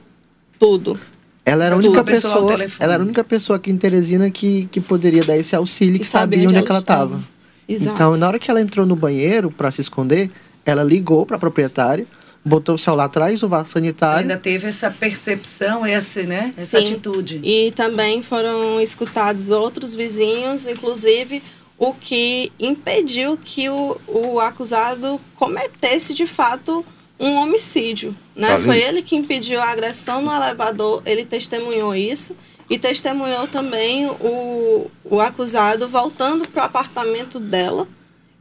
tudo. 0.57 0.97
Ela 1.45 1.65
era 1.65 1.75
a 1.75 1.77
única 1.77 2.03
pessoa, 2.03 2.53
ela 2.79 2.93
era 2.93 3.03
a 3.03 3.05
única 3.05 3.23
pessoa 3.23 3.57
aqui 3.57 3.71
em 3.71 3.77
Teresina 3.77 4.31
que, 4.31 4.69
que 4.71 4.79
poderia 4.79 5.23
dar 5.23 5.35
esse 5.35 5.55
auxílio, 5.55 5.99
que 5.99 6.07
sabia 6.07 6.39
onde, 6.39 6.47
onde 6.47 6.57
é 6.59 6.62
que 6.62 6.71
ela 6.71 6.79
estava. 6.79 7.19
Então, 7.67 8.15
na 8.17 8.27
hora 8.27 8.39
que 8.39 8.49
ela 8.49 8.62
entrou 8.62 8.85
no 8.85 8.95
banheiro 8.95 9.51
para 9.51 9.69
se 9.71 9.81
esconder, 9.81 10.31
ela 10.65 10.83
ligou 10.83 11.25
para 11.25 11.35
a 11.35 11.39
proprietária, 11.39 12.05
botou 12.43 12.75
o 12.75 12.77
celular 12.77 13.05
atrás 13.05 13.41
do 13.41 13.49
vaso 13.49 13.71
sanitário. 13.71 14.21
Ainda 14.21 14.38
teve 14.38 14.67
essa 14.67 14.89
percepção, 14.89 15.85
esse, 15.85 16.23
né? 16.23 16.53
essa 16.57 16.79
Sim. 16.79 16.85
atitude. 16.85 17.41
E 17.43 17.71
também 17.71 18.21
foram 18.21 18.79
escutados 18.79 19.49
outros 19.49 19.93
vizinhos, 19.93 20.67
inclusive 20.67 21.43
o 21.80 21.94
que 21.94 22.52
impediu 22.60 23.38
que 23.38 23.70
o, 23.70 23.98
o 24.06 24.39
acusado 24.42 25.20
cometesse 25.38 26.13
de 26.13 26.26
fato 26.26 26.86
um 27.18 27.38
homicídio. 27.38 28.13
Né? 28.36 28.50
Tá 28.50 28.60
Foi 28.60 28.78
ele 28.78 29.02
que 29.02 29.15
impediu 29.15 29.62
a 29.62 29.70
agressão 29.70 30.22
no 30.22 30.32
elevador, 30.32 31.02
ele 31.06 31.24
testemunhou 31.24 31.96
isso 31.96 32.36
e 32.70 32.78
testemunhou 32.78 33.48
também 33.48 34.08
o, 34.08 34.92
o 35.06 35.22
acusado 35.22 35.88
voltando 35.88 36.48
para 36.50 36.63
o 36.63 36.65
apartamento 36.65 37.39
dela 37.39 37.88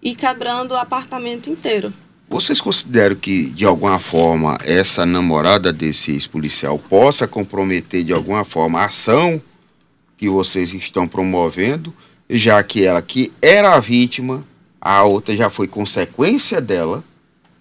e 0.02 0.14
quebrando 0.14 0.72
o 0.72 0.76
apartamento 0.76 1.48
inteiro. 1.48 1.92
Vocês 2.28 2.60
consideram 2.60 3.16
que, 3.16 3.46
de 3.46 3.64
alguma 3.64 3.98
forma, 3.98 4.58
essa 4.62 5.06
namorada 5.06 5.72
desse 5.72 6.10
ex-policial 6.10 6.78
possa 6.78 7.26
comprometer, 7.26 8.04
de 8.04 8.12
alguma 8.12 8.44
forma, 8.44 8.80
a 8.80 8.86
ação 8.86 9.40
que 10.16 10.28
vocês 10.28 10.74
estão 10.74 11.08
promovendo? 11.08 11.94
Já 12.28 12.62
que 12.62 12.84
ela 12.84 13.00
que 13.00 13.32
era 13.40 13.74
a 13.74 13.80
vítima, 13.80 14.44
a 14.80 15.02
outra 15.04 15.36
já 15.36 15.48
foi 15.48 15.66
consequência 15.66 16.60
dela. 16.60 17.02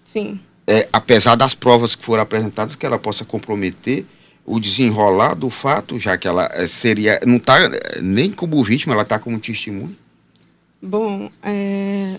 Sim. 0.04 0.40
É, 0.66 0.88
apesar 0.92 1.34
das 1.34 1.54
provas 1.54 1.94
que 1.94 2.04
foram 2.04 2.22
apresentadas, 2.22 2.76
que 2.76 2.84
ela 2.84 2.98
possa 2.98 3.24
comprometer 3.24 4.04
o 4.44 4.58
desenrolar 4.58 5.34
do 5.34 5.50
fato, 5.50 5.98
já 5.98 6.16
que 6.16 6.26
ela 6.26 6.48
é, 6.52 6.66
seria. 6.66 7.20
não 7.26 7.36
está 7.36 7.56
nem 8.02 8.30
como 8.30 8.62
vítima, 8.62 8.94
ela 8.94 9.02
está 9.02 9.18
como 9.18 9.38
testemunha. 9.38 9.96
Bom, 10.80 11.30
é. 11.42 12.18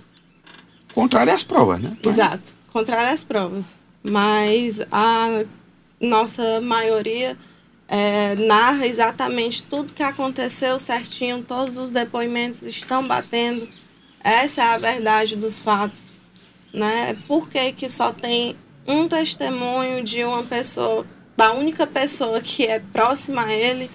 Contrário 0.94 1.34
às 1.34 1.44
provas, 1.44 1.80
né? 1.80 1.96
Exato, 2.04 2.54
contrário 2.72 3.14
às 3.14 3.24
provas. 3.24 3.78
Mas 4.04 4.82
a 4.92 5.44
nossa 6.00 6.62
maioria 6.62 7.38
é, 7.90 8.36
narra 8.36 8.86
exatamente 8.86 9.64
tudo 9.64 9.94
que 9.94 10.04
aconteceu 10.04 10.78
certinho, 10.78 11.44
todos 11.44 11.80
os 11.80 11.90
depoimentos 11.90 12.62
estão 12.62 13.06
batendo. 13.08 13.68
Essa 14.24 14.62
é 14.62 14.66
a 14.66 14.78
verdade 14.78 15.36
dos 15.36 15.58
fatos. 15.58 16.12
Né? 16.72 17.18
Por 17.28 17.50
que, 17.50 17.72
que 17.72 17.90
só 17.90 18.14
tem 18.14 18.56
um 18.88 19.08
testemunho 19.08 20.04
de 20.04 20.24
uma 20.24 20.44
pessoa, 20.44 21.04
da 21.36 21.52
única 21.54 21.88
pessoa 21.88 22.40
que 22.42 22.68
é 22.68 22.80
próxima 22.80 23.44
a 23.44 23.52
ele, 23.52 23.90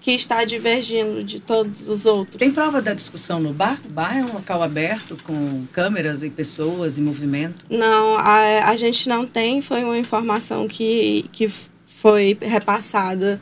que 0.00 0.12
está 0.12 0.44
divergindo 0.44 1.24
de 1.24 1.40
todos 1.40 1.88
os 1.88 2.06
outros? 2.06 2.38
Tem 2.38 2.52
prova 2.52 2.80
da 2.80 2.94
discussão 2.94 3.40
no 3.40 3.52
bar? 3.52 3.80
O 3.90 3.92
bar 3.92 4.16
é 4.16 4.24
um 4.24 4.32
local 4.32 4.62
aberto 4.62 5.16
com 5.24 5.66
câmeras 5.72 6.22
e 6.22 6.30
pessoas 6.30 6.98
e 6.98 7.00
movimento? 7.00 7.66
Não, 7.68 8.16
a, 8.16 8.68
a 8.68 8.76
gente 8.76 9.08
não 9.08 9.26
tem. 9.26 9.60
Foi 9.60 9.82
uma 9.82 9.98
informação 9.98 10.68
que, 10.68 11.28
que 11.32 11.50
foi 12.00 12.36
repassada 12.40 13.40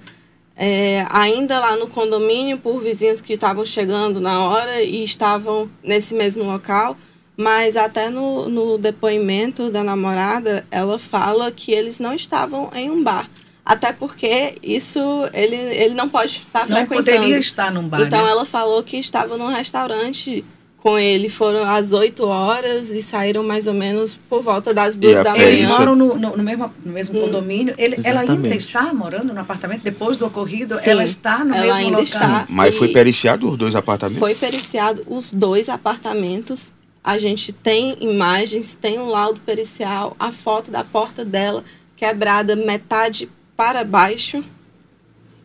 é, 0.57 1.07
ainda 1.11 1.61
lá 1.61 1.77
no 1.77 1.87
condomínio 1.87 2.59
por 2.59 2.81
vizinhos 2.81 3.21
que 3.21 3.35
estavam 3.35 3.65
chegando 3.65 4.21
na 4.21 4.45
hora 4.45 4.83
e 4.83 5.05
estavam 5.05 5.71
nesse 5.85 6.15
mesmo 6.15 6.43
local. 6.43 6.97
Mas 7.37 7.77
até 7.77 8.11
no, 8.11 8.49
no 8.49 8.77
depoimento 8.77 9.71
da 9.71 9.85
namorada, 9.85 10.67
ela 10.73 10.99
fala 10.99 11.53
que 11.53 11.71
eles 11.71 12.01
não 12.01 12.13
estavam 12.13 12.69
em 12.75 12.91
um 12.91 13.05
bar. 13.05 13.31
Até 13.65 13.93
porque 13.93 14.57
isso 14.61 14.99
ele, 15.33 15.55
ele 15.55 15.95
não 15.95 16.09
pode 16.09 16.39
estar 16.39 16.69
não 16.69 16.79
frequentando. 16.79 17.11
Não 17.11 17.17
poderia 17.19 17.39
estar 17.39 17.71
num 17.71 17.87
bar. 17.87 18.01
Então 18.01 18.25
né? 18.25 18.31
ela 18.31 18.45
falou 18.45 18.83
que 18.83 18.97
estava 18.97 19.37
num 19.37 19.47
restaurante 19.47 20.45
com 20.89 20.99
ele 20.99 21.29
foram 21.29 21.69
às 21.69 21.93
8 21.93 22.27
horas 22.27 22.89
e 22.89 23.03
saíram 23.03 23.43
mais 23.43 23.67
ou 23.67 23.75
menos 23.75 24.15
por 24.15 24.43
volta 24.43 24.73
das 24.73 24.97
duas 24.97 25.23
da 25.23 25.33
manhã. 25.33 25.45
Eles 25.45 25.65
moram 25.65 25.95
no, 25.95 26.17
no, 26.17 26.35
no 26.35 26.43
mesmo, 26.43 26.73
no 26.83 26.93
mesmo 26.93 27.19
hum. 27.19 27.25
condomínio. 27.27 27.75
Ele, 27.77 27.99
ela 28.03 28.23
ainda 28.23 28.55
está 28.55 28.95
morando 28.95 29.35
no 29.35 29.41
apartamento 29.41 29.83
depois 29.83 30.17
do 30.17 30.25
ocorrido? 30.25 30.75
Sim, 30.77 30.91
ela 30.91 31.05
está 31.05 31.45
no 31.45 31.55
ela 31.55 31.67
mesmo 31.67 31.79
ainda 31.79 31.99
local? 31.99 32.03
Está. 32.03 32.47
Mas 32.49 32.75
foi 32.75 32.89
periciado 32.89 33.47
os 33.47 33.59
dois 33.59 33.75
apartamentos? 33.75 34.19
Foi 34.19 34.35
periciado 34.35 35.03
os 35.09 35.31
dois 35.31 35.69
apartamentos. 35.69 36.73
A 37.05 37.19
gente 37.19 37.53
tem 37.53 37.99
imagens, 38.01 38.75
tem 38.75 38.99
um 38.99 39.09
laudo 39.09 39.41
pericial, 39.41 40.17
a 40.19 40.33
foto 40.33 40.71
da 40.71 40.85
porta 40.85 41.23
dela 41.23 41.63
quebrada 41.97 42.57
metade 42.57 43.29
para 43.55 43.85
baixo 43.85 44.43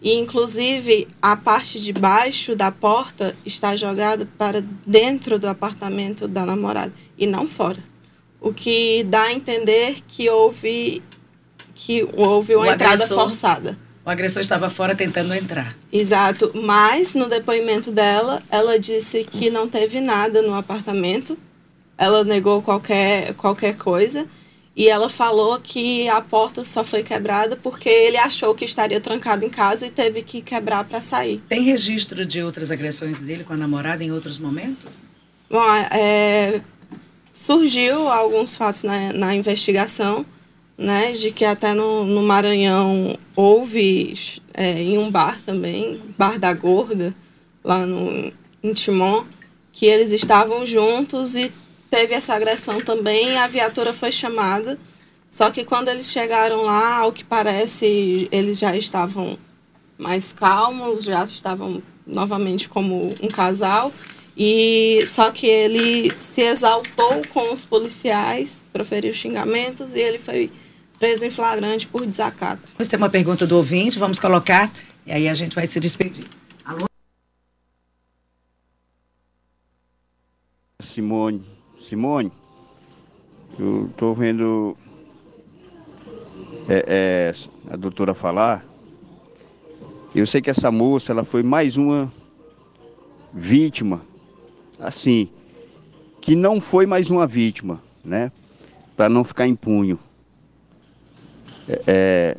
e, 0.04 0.20
inclusive, 0.20 1.08
a 1.22 1.38
parte 1.38 1.80
de 1.80 1.94
baixo 1.94 2.58
da 2.58 2.70
porta 2.70 3.34
está 3.46 3.74
jogada 3.78 4.28
para 4.38 4.62
dentro 4.86 5.40
do 5.40 5.48
apartamento 5.48 6.28
da 6.28 6.46
namorada 6.46 6.92
e 7.18 7.26
não 7.26 7.48
fora. 7.48 7.80
O 8.42 8.54
que 8.54 9.06
dá 9.06 9.24
a 9.24 9.34
entender 9.34 10.02
que 10.06 10.30
houve, 10.30 11.02
que 11.74 12.06
houve 12.18 12.54
uma 12.54 12.66
o 12.66 12.74
entrada 12.74 12.96
agressor, 12.96 13.18
forçada. 13.18 13.78
O 14.06 14.10
agressor 14.10 14.42
estava 14.42 14.70
fora 14.70 14.94
tentando 14.94 15.34
entrar. 15.34 15.74
Exato. 15.90 16.52
Mas, 16.54 17.16
no 17.16 17.30
depoimento 17.30 17.90
dela, 17.90 18.44
ela 18.52 18.78
disse 18.78 19.24
que 19.24 19.50
não 19.50 19.70
teve 19.70 20.02
nada 20.02 20.42
no 20.42 20.54
apartamento. 20.54 21.38
Ela 21.98 22.26
negou 22.26 22.62
qualquer, 22.62 23.34
qualquer 23.36 23.78
coisa 23.78 24.28
e 24.76 24.90
ela 24.90 25.08
falou 25.08 25.60
que 25.60 26.10
a 26.10 26.20
porta 26.20 26.66
só 26.66 26.84
foi 26.84 27.04
quebrada 27.04 27.56
porque 27.56 27.88
ele 27.88 28.18
achou 28.18 28.56
que 28.56 28.66
estaria 28.66 29.00
trancado 29.00 29.46
em 29.46 29.50
casa 29.50 29.86
e 29.86 29.92
teve 29.92 30.24
que 30.24 30.42
quebrar 30.42 30.84
para 30.84 31.00
sair. 31.00 31.42
Tem 31.48 31.62
registro 31.62 32.26
de 32.26 32.42
outras 32.42 32.72
agressões 32.72 33.20
dele 33.20 33.44
com 33.44 33.54
a 33.54 33.58
namorada 33.58 34.04
em 34.04 34.12
outros 34.12 34.40
momentos? 34.40 35.12
Bom, 35.50 35.64
é, 35.92 36.60
surgiu 37.32 38.08
alguns 38.08 38.56
fatos 38.56 38.82
na, 38.82 39.14
na, 39.14 39.36
investigação, 39.36 40.26
né, 40.76 41.12
de 41.12 41.32
que 41.32 41.46
até 41.46 41.76
no, 41.76 42.04
no 42.06 42.24
Maranhão 42.24 43.16
houve 43.36 44.16
é, 44.56 44.82
em 44.82 44.98
um 44.98 45.12
bar 45.12 45.40
também, 45.46 46.02
Bar 46.18 46.40
da 46.40 46.52
Gorda, 46.52 47.14
lá 47.64 47.86
no, 47.86 48.34
em 48.64 48.74
Timon, 48.74 49.24
que 49.72 49.86
eles 49.86 50.12
estavam 50.12 50.66
juntos 50.66 51.36
e 51.36 51.52
teve 51.94 52.16
essa 52.16 52.34
agressão 52.34 52.82
também, 52.82 53.38
a 53.38 53.46
viatura 53.46 53.94
foi 53.94 54.12
chamada. 54.12 54.80
Só 55.30 55.52
que 55.52 55.64
quando 55.64 55.90
eles 55.90 56.12
chegaram 56.12 56.64
lá, 56.64 56.98
ao 56.98 57.12
que 57.12 57.24
parece, 57.24 58.28
eles 58.32 58.58
já 58.58 58.76
estavam 58.76 59.38
mais 59.96 60.34
calmos, 60.34 61.04
já 61.04 61.24
estavam 61.24 61.84
novamente 62.08 62.68
como 62.68 63.14
um 63.22 63.28
casal. 63.28 63.94
E 64.36 65.04
só 65.06 65.30
que 65.30 65.46
ele 65.46 66.12
se 66.18 66.42
exaltou 66.42 67.22
com 67.32 67.54
os 67.54 67.64
policiais, 67.64 68.58
proferiu 68.72 69.14
xingamentos 69.14 69.94
e 69.94 70.00
ele 70.00 70.18
foi 70.18 70.52
preso 70.98 71.24
em 71.26 71.30
flagrante 71.30 71.86
por 71.86 72.08
desacato. 72.08 72.74
Você 72.76 72.90
tem 72.90 72.98
uma 72.98 73.10
pergunta 73.10 73.46
do 73.46 73.56
ouvinte, 73.56 74.00
vamos 74.00 74.20
colocar 74.20 74.72
e 75.06 75.12
aí 75.12 75.30
a 75.30 75.36
gente 75.36 75.54
vai 75.54 75.68
se 75.68 75.80
despedir. 75.80 76.26
Alô? 76.66 76.88
Simone, 80.82 81.54
Simone, 81.80 82.32
eu 83.60 83.88
estou 83.88 84.16
vendo 84.16 84.76
é, 86.68 86.86
é, 86.88 87.34
a 87.72 87.76
doutora 87.76 88.14
falar. 88.14 88.66
Eu 90.16 90.26
sei 90.26 90.42
que 90.42 90.50
essa 90.50 90.72
moça, 90.72 91.12
ela 91.12 91.24
foi 91.24 91.44
mais 91.44 91.78
uma 91.78 92.12
vítima, 93.34 94.02
assim, 94.80 95.30
que 96.22 96.36
não 96.36 96.62
foi 96.62 96.86
mais 96.86 97.10
uma 97.10 97.28
vítima, 97.28 97.82
né? 98.04 98.32
Para 98.96 99.10
não 99.10 99.24
ficar 99.24 99.48
em 99.48 99.56
punho. 99.56 100.00
É, 101.68 101.82
é, 101.88 102.38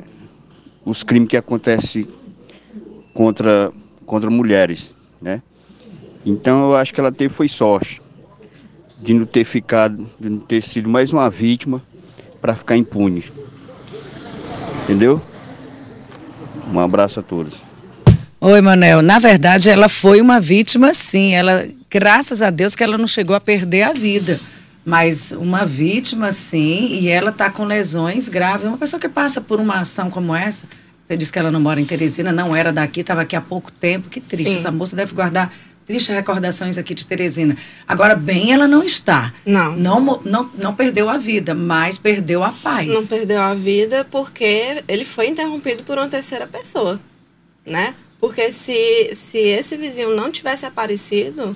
os 0.85 1.03
crimes 1.03 1.29
que 1.29 1.37
acontecem 1.37 2.07
contra, 3.13 3.71
contra 4.05 4.29
mulheres, 4.29 4.93
né? 5.21 5.41
Então 6.25 6.69
eu 6.69 6.75
acho 6.75 6.93
que 6.93 6.99
ela 6.99 7.11
teve 7.11 7.33
foi 7.33 7.47
sorte 7.47 8.04
de 9.05 9.13
não 9.13 9.25
ter 9.25 9.45
ficado, 9.45 10.09
de 10.19 10.29
não 10.29 10.39
ter 10.39 10.63
sido 10.63 10.89
mais 10.89 11.13
uma 11.13 11.29
vítima 11.29 11.81
para 12.41 12.55
ficar 12.55 12.75
impune. 12.75 13.23
Entendeu? 14.83 15.21
Um 16.73 16.79
abraço 16.79 17.19
a 17.19 17.23
todos. 17.23 17.53
Oi, 18.41 18.61
Manel. 18.61 19.03
Na 19.03 19.19
verdade, 19.19 19.69
ela 19.69 19.87
foi 19.87 20.19
uma 20.19 20.39
vítima, 20.39 20.91
sim. 20.91 21.33
Ela, 21.33 21.67
graças 21.89 22.41
a 22.41 22.49
Deus, 22.49 22.75
que 22.75 22.83
ela 22.83 22.97
não 22.97 23.07
chegou 23.07 23.35
a 23.35 23.39
perder 23.39 23.83
a 23.83 23.93
vida. 23.93 24.39
Mas 24.83 25.31
uma 25.31 25.65
vítima, 25.65 26.31
sim, 26.31 26.89
e 26.91 27.07
ela 27.07 27.29
está 27.29 27.49
com 27.49 27.63
lesões 27.63 28.27
graves. 28.27 28.67
Uma 28.67 28.77
pessoa 28.77 28.99
que 28.99 29.09
passa 29.09 29.39
por 29.39 29.59
uma 29.59 29.79
ação 29.79 30.09
como 30.09 30.35
essa, 30.35 30.67
você 31.03 31.15
disse 31.15 31.31
que 31.31 31.39
ela 31.39 31.51
não 31.51 31.59
mora 31.59 31.79
em 31.79 31.85
Teresina, 31.85 32.31
não 32.31 32.55
era 32.55 32.73
daqui, 32.73 33.01
estava 33.01 33.21
aqui 33.21 33.35
há 33.35 33.41
pouco 33.41 33.71
tempo. 33.71 34.09
Que 34.09 34.19
triste. 34.19 34.49
Sim. 34.49 34.57
Essa 34.57 34.71
moça 34.71 34.95
deve 34.95 35.13
guardar 35.13 35.51
tristes 35.85 36.13
recordações 36.13 36.77
aqui 36.77 36.93
de 36.93 37.05
Teresina. 37.05 37.55
Agora, 37.87 38.15
bem, 38.15 38.51
ela 38.51 38.67
não 38.67 38.83
está. 38.83 39.33
Não. 39.45 39.75
Não, 39.75 40.21
não, 40.25 40.51
não 40.57 40.75
perdeu 40.75 41.09
a 41.09 41.17
vida, 41.17 41.53
mas 41.53 41.97
perdeu 41.97 42.43
a 42.43 42.51
paz. 42.51 42.87
Não 42.87 43.05
perdeu 43.05 43.41
a 43.41 43.53
vida 43.53 44.05
porque 44.09 44.83
ele 44.87 45.05
foi 45.05 45.27
interrompido 45.27 45.83
por 45.83 45.97
uma 45.97 46.07
terceira 46.07 46.47
pessoa, 46.47 46.99
né? 47.65 47.93
Porque 48.19 48.51
se, 48.51 49.13
se 49.13 49.37
esse 49.37 49.77
vizinho 49.77 50.15
não 50.15 50.31
tivesse 50.31 50.65
aparecido, 50.65 51.55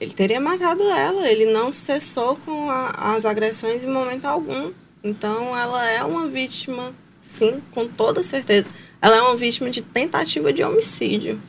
ele 0.00 0.12
teria 0.12 0.40
matado 0.40 0.82
ela. 0.82 1.28
Ele 1.28 1.46
não 1.46 1.72
cessou 1.72 2.36
com 2.36 2.70
a, 2.70 3.14
as 3.14 3.24
agressões 3.24 3.84
em 3.84 3.90
momento 3.90 4.26
algum. 4.26 4.70
Então, 5.02 5.56
ela 5.56 5.86
é 5.88 6.04
uma 6.04 6.28
vítima, 6.28 6.94
sim, 7.18 7.60
com 7.72 7.86
toda 7.86 8.22
certeza. 8.22 8.70
Ela 9.00 9.16
é 9.16 9.22
uma 9.22 9.36
vítima 9.36 9.70
de 9.70 9.82
tentativa 9.82 10.52
de 10.52 10.62
homicídio. 10.62 11.40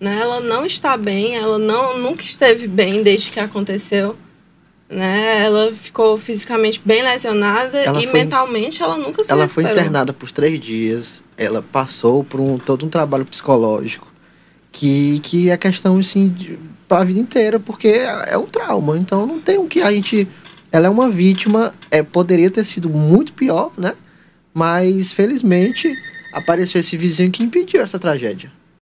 Né? 0.00 0.18
Ela 0.20 0.40
não 0.40 0.66
está 0.66 0.96
bem, 0.96 1.36
ela 1.36 1.58
não, 1.58 1.98
nunca 1.98 2.22
esteve 2.22 2.66
bem 2.66 3.02
desde 3.02 3.30
que 3.30 3.40
aconteceu. 3.40 4.16
Né? 4.88 5.44
Ela 5.44 5.72
ficou 5.72 6.16
fisicamente 6.16 6.80
bem 6.84 7.02
lesionada 7.02 7.78
ela 7.78 8.00
e 8.00 8.06
foi, 8.06 8.20
mentalmente 8.20 8.82
ela 8.82 8.96
nunca 8.96 9.24
se 9.24 9.32
Ela 9.32 9.42
recuperou. 9.42 9.70
foi 9.70 9.80
internada 9.80 10.12
por 10.12 10.30
três 10.30 10.60
dias, 10.60 11.24
ela 11.36 11.60
passou 11.60 12.22
por 12.22 12.40
um, 12.40 12.56
todo 12.56 12.86
um 12.86 12.88
trabalho 12.88 13.24
psicológico 13.24 14.16
que, 14.76 15.20
que 15.20 15.48
é 15.48 15.56
questão 15.56 15.98
assim 15.98 16.58
para 16.86 17.00
a 17.00 17.04
vida 17.04 17.18
inteira, 17.18 17.58
porque 17.58 17.88
é, 17.88 18.36
um 18.36 18.44
trauma. 18.44 18.98
Então 18.98 19.26
não 19.26 19.40
tem 19.40 19.56
o 19.58 19.66
que 19.66 19.80
a 19.80 19.90
gente. 19.90 20.28
Ela 20.70 20.86
é 20.86 20.90
uma 20.90 21.08
vítima, 21.08 21.74
é, 21.90 22.02
poderia 22.02 22.50
ter 22.50 22.64
sido 22.64 22.90
muito 22.90 23.32
pior, 23.32 23.72
né? 23.78 23.94
Mas 24.52 25.12
felizmente 25.12 25.90
apareceu 26.32 26.80
esse 26.80 26.96
vizinho 26.96 27.30
que 27.30 27.42
impediu 27.42 27.80
essa 27.80 27.98
tragédia. 27.98 28.52